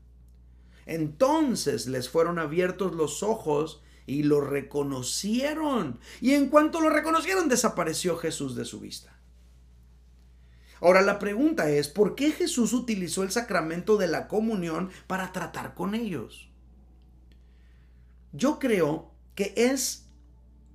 Entonces 0.88 1.86
les 1.86 2.10
fueron 2.10 2.39
abiertos 2.39 2.95
los 2.95 3.21
ojos 3.21 3.84
y 4.12 4.24
lo 4.24 4.41
reconocieron. 4.41 6.00
Y 6.19 6.34
en 6.34 6.50
cuanto 6.50 6.82
lo 6.82 6.89
reconocieron, 6.89 7.47
desapareció 7.47 8.17
Jesús 8.17 8.56
de 8.56 8.65
su 8.65 8.80
vista. 8.80 9.17
Ahora 10.82 11.02
la 11.02 11.19
pregunta 11.19 11.69
es, 11.69 11.88
¿por 11.88 12.15
qué 12.15 12.32
Jesús 12.32 12.74
utilizó 12.74 13.24
el 13.24 13.32
sacramento 13.32 13.97
de 13.97 14.08
la 14.08 14.28
comunión 14.28 14.89
para 15.08 15.32
tratar 15.32 15.76
con 15.76 15.95
ellos? 15.95 16.50
Yo 18.34 18.60
creo 18.60 19.12
que 19.36 19.54
es 19.56 20.08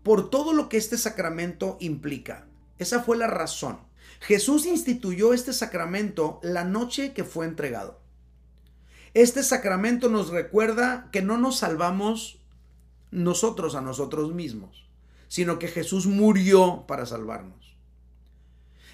por 0.03 0.31
todo 0.31 0.53
lo 0.53 0.68
que 0.68 0.77
este 0.77 0.96
sacramento 0.96 1.77
implica. 1.81 2.46
Esa 2.79 3.03
fue 3.03 3.16
la 3.16 3.27
razón. 3.27 3.81
Jesús 4.20 4.64
instituyó 4.64 5.35
este 5.35 5.53
sacramento 5.53 6.40
la 6.42 6.64
noche 6.64 7.12
que 7.12 7.25
fue 7.25 7.44
entregado. 7.44 8.01
Este 9.12 9.42
sacramento 9.42 10.09
nos 10.09 10.29
recuerda 10.29 11.09
que 11.11 11.22
no 11.22 11.38
nos 11.38 11.59
salvamos 11.59 12.36
nosotros 13.16 13.74
a 13.74 13.81
nosotros 13.81 14.35
mismos, 14.35 14.87
sino 15.26 15.59
que 15.59 15.68
Jesús 15.68 16.07
murió 16.07 16.85
para 16.87 17.07
salvarnos. 17.07 17.74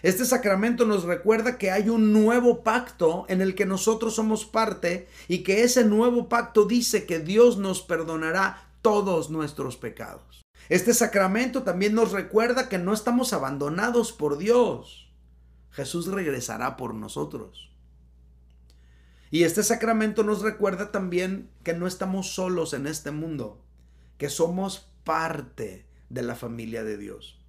Este 0.03 0.25
sacramento 0.25 0.87
nos 0.87 1.03
recuerda 1.03 1.59
que 1.59 1.73
hay 1.73 1.89
un 1.89 2.13
nuevo 2.13 2.63
pacto 2.63 3.25
en 3.29 3.41
el 3.41 3.57
que 3.57 3.67
nosotros 3.67 4.15
somos 4.15 4.45
parte 4.45 5.09
y 5.27 5.43
que 5.43 5.65
ese 5.65 5.85
nuevo 5.85 6.29
pacto 6.29 6.67
dice 6.67 7.05
que 7.05 7.19
Dios 7.19 7.59
nos 7.59 7.83
perdonará 7.83 8.69
todos 8.81 9.29
nuestros 9.31 9.77
pecados. 9.77 10.43
Este 10.69 10.95
sacramento 10.95 11.65
también 11.65 11.95
nos 11.95 12.13
recuerda 12.13 12.69
que 12.69 12.79
no 12.79 12.93
estamos 12.93 13.33
abandonados 13.33 14.13
por 14.13 14.39
Dios. 14.39 15.11
Jesús 15.73 16.07
regresará 16.07 16.77
por 16.77 16.95
nosotros. 16.95 17.73
Y 19.33 19.45
este 19.45 19.65
sacramento 19.65 20.23
nos 20.23 20.43
recuerda 20.43 20.93
también 20.93 21.51
que 21.65 21.75
no 21.75 21.89
estamos 21.89 22.35
solos 22.35 22.73
en 22.73 22.87
este 22.87 23.11
mundo, 23.11 23.63
que 24.23 24.31
somos 24.31 24.89
parte 25.03 25.85
de 26.09 26.23
la 26.23 26.37
familia 26.37 26.85
de 26.85 26.97
Dios. 26.97 27.41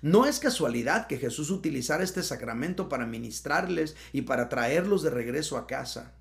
No 0.00 0.24
es 0.24 0.38
casualidad 0.38 1.08
que 1.08 1.18
Jesús 1.18 1.50
utilizara 1.50 2.02
este 2.02 2.22
sacramento 2.22 2.88
para 2.88 3.04
ministrarles 3.04 3.96
y 4.14 4.22
para 4.22 4.48
traerlos 4.48 5.02
de 5.02 5.10
regreso 5.10 5.58
a 5.58 5.66
casa. 5.66 6.14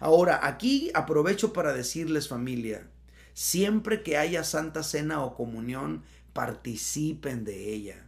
Ahora, 0.00 0.40
aquí 0.42 0.90
aprovecho 0.94 1.52
para 1.52 1.72
decirles 1.72 2.26
familia, 2.26 2.90
siempre 3.34 4.02
que 4.02 4.16
haya 4.16 4.42
santa 4.42 4.82
cena 4.82 5.22
o 5.22 5.36
comunión, 5.36 6.02
participen 6.32 7.44
de 7.44 7.72
ella. 7.72 8.04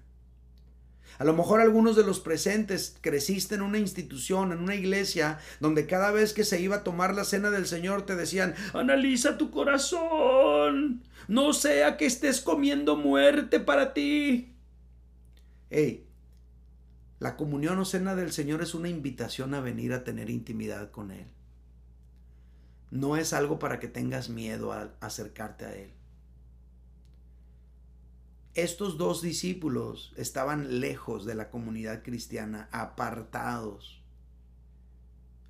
A 1.18 1.24
lo 1.24 1.34
mejor 1.34 1.60
algunos 1.60 1.96
de 1.96 2.04
los 2.04 2.20
presentes 2.20 2.96
creciste 3.00 3.54
en 3.54 3.62
una 3.62 3.78
institución, 3.78 4.52
en 4.52 4.60
una 4.60 4.74
iglesia, 4.74 5.38
donde 5.60 5.86
cada 5.86 6.10
vez 6.10 6.32
que 6.32 6.44
se 6.44 6.60
iba 6.60 6.76
a 6.76 6.84
tomar 6.84 7.14
la 7.14 7.24
cena 7.24 7.50
del 7.50 7.66
Señor 7.66 8.04
te 8.04 8.16
decían, 8.16 8.54
analiza 8.74 9.38
tu 9.38 9.50
corazón, 9.50 11.02
no 11.28 11.52
sea 11.52 11.96
que 11.96 12.06
estés 12.06 12.40
comiendo 12.40 12.96
muerte 12.96 13.60
para 13.60 13.94
ti. 13.94 14.54
Hey, 15.70 16.06
la 17.18 17.36
comunión 17.36 17.78
o 17.78 17.84
cena 17.84 18.14
del 18.14 18.32
Señor 18.32 18.62
es 18.62 18.74
una 18.74 18.88
invitación 18.88 19.54
a 19.54 19.60
venir 19.60 19.94
a 19.94 20.04
tener 20.04 20.28
intimidad 20.28 20.90
con 20.90 21.10
Él. 21.10 21.26
No 22.90 23.16
es 23.16 23.32
algo 23.32 23.58
para 23.58 23.80
que 23.80 23.88
tengas 23.88 24.28
miedo 24.28 24.72
a 24.72 24.92
acercarte 25.00 25.64
a 25.64 25.74
Él. 25.74 25.90
Estos 28.56 28.96
dos 28.96 29.20
discípulos 29.20 30.14
estaban 30.16 30.80
lejos 30.80 31.26
de 31.26 31.34
la 31.34 31.50
comunidad 31.50 32.02
cristiana, 32.02 32.70
apartados. 32.72 34.00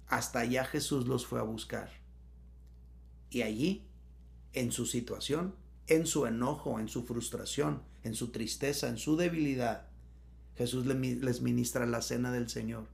Hasta 0.09 0.41
allá 0.41 0.65
Jesús 0.65 1.07
los 1.07 1.25
fue 1.25 1.39
a 1.39 1.45
buscar. 1.45 1.89
Y 3.31 3.43
allí, 3.43 3.87
en 4.55 4.73
su 4.73 4.87
situación, 4.87 5.55
en 5.87 6.09
su 6.09 6.27
enojo, 6.27 6.81
en 6.81 6.89
su 6.89 7.05
frustración, 7.05 7.81
en 8.03 8.17
su 8.17 8.33
tristeza, 8.33 8.89
en 8.89 8.99
su 8.99 9.17
debilidad, 9.17 9.87
Jesús 10.57 10.85
les 10.85 11.43
ministra 11.43 11.87
la 11.87 12.03
cena 12.03 12.33
del 12.33 12.49
Señor. 12.49 12.89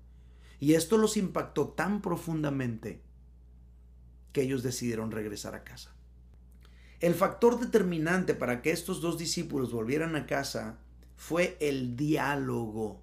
Y 0.61 0.75
esto 0.75 0.99
los 0.99 1.17
impactó 1.17 1.69
tan 1.69 2.03
profundamente 2.03 3.01
que 4.35 4.43
ellos 4.43 4.63
decidieron 4.63 5.11
regresar 5.11 5.55
a 5.55 5.65
casa. 5.65 5.95
El 7.03 7.17
factor 7.17 7.59
determinante 7.59 8.33
para 8.33 8.63
que 8.63 8.71
estos 8.71 9.01
dos 9.01 9.19
discípulos 9.19 9.73
volvieran 9.73 10.15
a 10.15 10.25
casa 10.25 10.79
fue 11.17 11.57
el 11.61 11.97
diálogo 11.97 13.03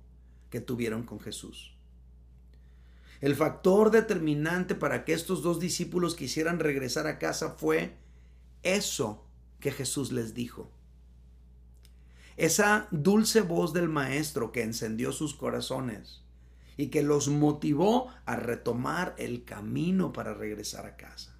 que 0.49 0.61
tuvieron 0.61 1.03
con 1.03 1.19
Jesús. 1.19 1.75
El 3.19 3.35
factor 3.35 3.91
determinante 3.91 4.73
para 4.73 5.03
que 5.03 5.11
estos 5.11 5.43
dos 5.43 5.59
discípulos 5.59 6.15
quisieran 6.15 6.59
regresar 6.59 7.07
a 7.07 7.19
casa 7.19 7.49
fue 7.49 7.97
eso 8.63 9.25
que 9.59 9.69
Jesús 9.69 10.13
les 10.13 10.33
dijo. 10.33 10.71
Esa 12.37 12.87
dulce 12.91 13.41
voz 13.41 13.73
del 13.73 13.89
Maestro 13.89 14.53
que 14.53 14.63
encendió 14.63 15.11
sus 15.11 15.33
corazones 15.35 16.21
y 16.77 16.87
que 16.87 17.03
los 17.03 17.27
motivó 17.27 18.07
a 18.25 18.37
retomar 18.37 19.13
el 19.17 19.43
camino 19.43 20.13
para 20.13 20.33
regresar 20.33 20.85
a 20.85 20.95
casa. 20.95 21.35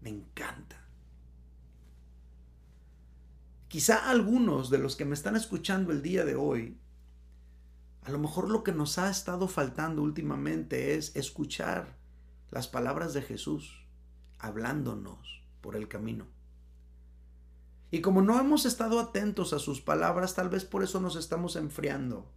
Me 0.00 0.08
encanta. 0.08 0.81
Quizá 3.72 4.10
algunos 4.10 4.68
de 4.68 4.76
los 4.76 4.96
que 4.96 5.06
me 5.06 5.14
están 5.14 5.34
escuchando 5.34 5.92
el 5.92 6.02
día 6.02 6.26
de 6.26 6.36
hoy, 6.36 6.78
a 8.02 8.10
lo 8.10 8.18
mejor 8.18 8.50
lo 8.50 8.62
que 8.62 8.72
nos 8.72 8.98
ha 8.98 9.08
estado 9.08 9.48
faltando 9.48 10.02
últimamente 10.02 10.94
es 10.94 11.16
escuchar 11.16 11.96
las 12.50 12.68
palabras 12.68 13.14
de 13.14 13.22
Jesús 13.22 13.86
hablándonos 14.38 15.42
por 15.62 15.74
el 15.74 15.88
camino. 15.88 16.26
Y 17.90 18.02
como 18.02 18.20
no 18.20 18.38
hemos 18.38 18.66
estado 18.66 19.00
atentos 19.00 19.54
a 19.54 19.58
sus 19.58 19.80
palabras, 19.80 20.34
tal 20.34 20.50
vez 20.50 20.66
por 20.66 20.82
eso 20.82 21.00
nos 21.00 21.16
estamos 21.16 21.56
enfriando. 21.56 22.30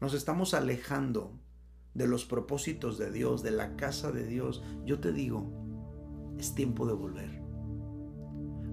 Nos 0.00 0.14
estamos 0.14 0.54
alejando 0.54 1.32
de 1.94 2.06
los 2.06 2.24
propósitos 2.24 2.98
de 2.98 3.10
Dios, 3.10 3.42
de 3.42 3.50
la 3.50 3.74
casa 3.74 4.12
de 4.12 4.24
Dios. 4.24 4.62
Yo 4.84 5.00
te 5.00 5.10
digo, 5.10 5.50
es 6.38 6.54
tiempo 6.54 6.86
de 6.86 6.92
volver. 6.92 7.39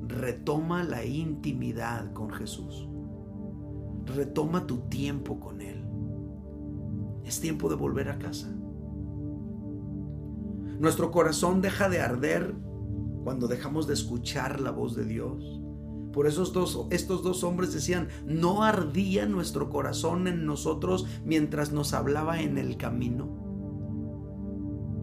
Retoma 0.08 0.84
la 0.84 1.06
intimidad 1.06 2.14
con 2.14 2.30
Jesús. 2.30 2.88
Retoma 4.06 4.66
tu 4.66 4.78
tiempo 4.88 5.40
con 5.40 5.62
Él. 5.62 5.84
Es 7.26 7.42
tiempo 7.42 7.70
de 7.70 7.76
volver 7.76 8.10
a 8.10 8.18
casa. 8.18 8.48
Nuestro 10.80 11.12
corazón 11.12 11.62
deja 11.62 11.90
de 11.90 12.00
arder 12.00 12.56
cuando 13.24 13.48
dejamos 13.48 13.88
de 13.88 13.96
escuchar 13.96 14.62
la 14.62 14.72
voz 14.72 14.96
de 14.96 15.04
Dios. 15.04 15.62
Por 16.14 16.28
esos 16.28 16.54
dos, 16.54 16.88
estos 16.90 17.22
dos 17.22 17.44
hombres 17.44 17.74
decían, 17.74 18.08
no 18.26 18.64
ardía 18.64 19.26
nuestro 19.26 19.70
corazón 19.70 20.28
en 20.28 20.46
nosotros 20.46 21.06
mientras 21.26 21.74
nos 21.74 21.94
hablaba 21.94 22.42
en 22.42 22.58
el 22.58 22.78
camino. 22.78 23.47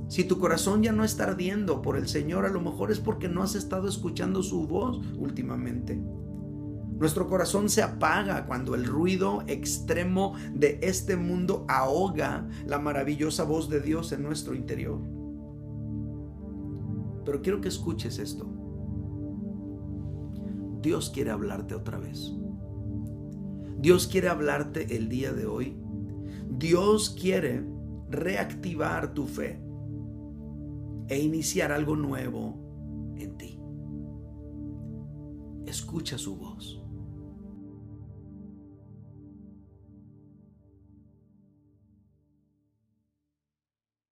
Si 0.09 0.25
tu 0.25 0.39
corazón 0.39 0.83
ya 0.83 0.93
no 0.93 1.05
está 1.05 1.25
ardiendo 1.25 1.81
por 1.83 1.97
el 1.97 2.09
Señor, 2.09 2.45
a 2.45 2.51
lo 2.51 2.61
mejor 2.61 2.91
es 2.93 3.01
porque 3.01 3.29
no 3.29 3.43
has 3.43 3.55
estado 3.55 3.89
escuchando 3.89 4.43
su 4.43 4.67
voz 4.67 5.01
últimamente. 5.17 6.01
Nuestro 6.99 7.27
corazón 7.27 7.69
se 7.69 7.83
apaga 7.83 8.47
cuando 8.47 8.75
el 8.75 8.85
ruido 8.85 9.43
extremo 9.47 10.35
de 10.53 10.79
este 10.83 11.17
mundo 11.17 11.65
ahoga 11.69 12.49
la 12.67 12.79
maravillosa 12.79 13.45
voz 13.45 13.69
de 13.69 13.81
Dios 13.81 14.13
en 14.13 14.23
nuestro 14.23 14.55
interior. 14.55 15.01
Pero 17.25 17.43
quiero 17.43 17.61
que 17.61 17.69
escuches 17.69 18.19
esto. 18.19 18.47
Dios 20.83 21.11
quiere 21.11 21.31
hablarte 21.31 21.75
otra 21.75 21.99
vez. 21.99 22.33
Dios 23.79 24.07
quiere 24.07 24.29
hablarte 24.29 24.97
el 24.97 25.09
día 25.09 25.33
de 25.33 25.47
hoy. 25.47 25.77
Dios 26.49 27.17
quiere 27.19 27.67
reactivar 28.11 29.15
tu 29.15 29.27
fe 29.27 29.64
e 31.09 31.19
iniciar 31.19 31.73
algo 31.73 31.97
nuevo 31.97 32.59
en 33.17 33.37
ti. 33.37 33.59
Escucha 35.67 36.19
su 36.19 36.37
voz. 36.37 36.84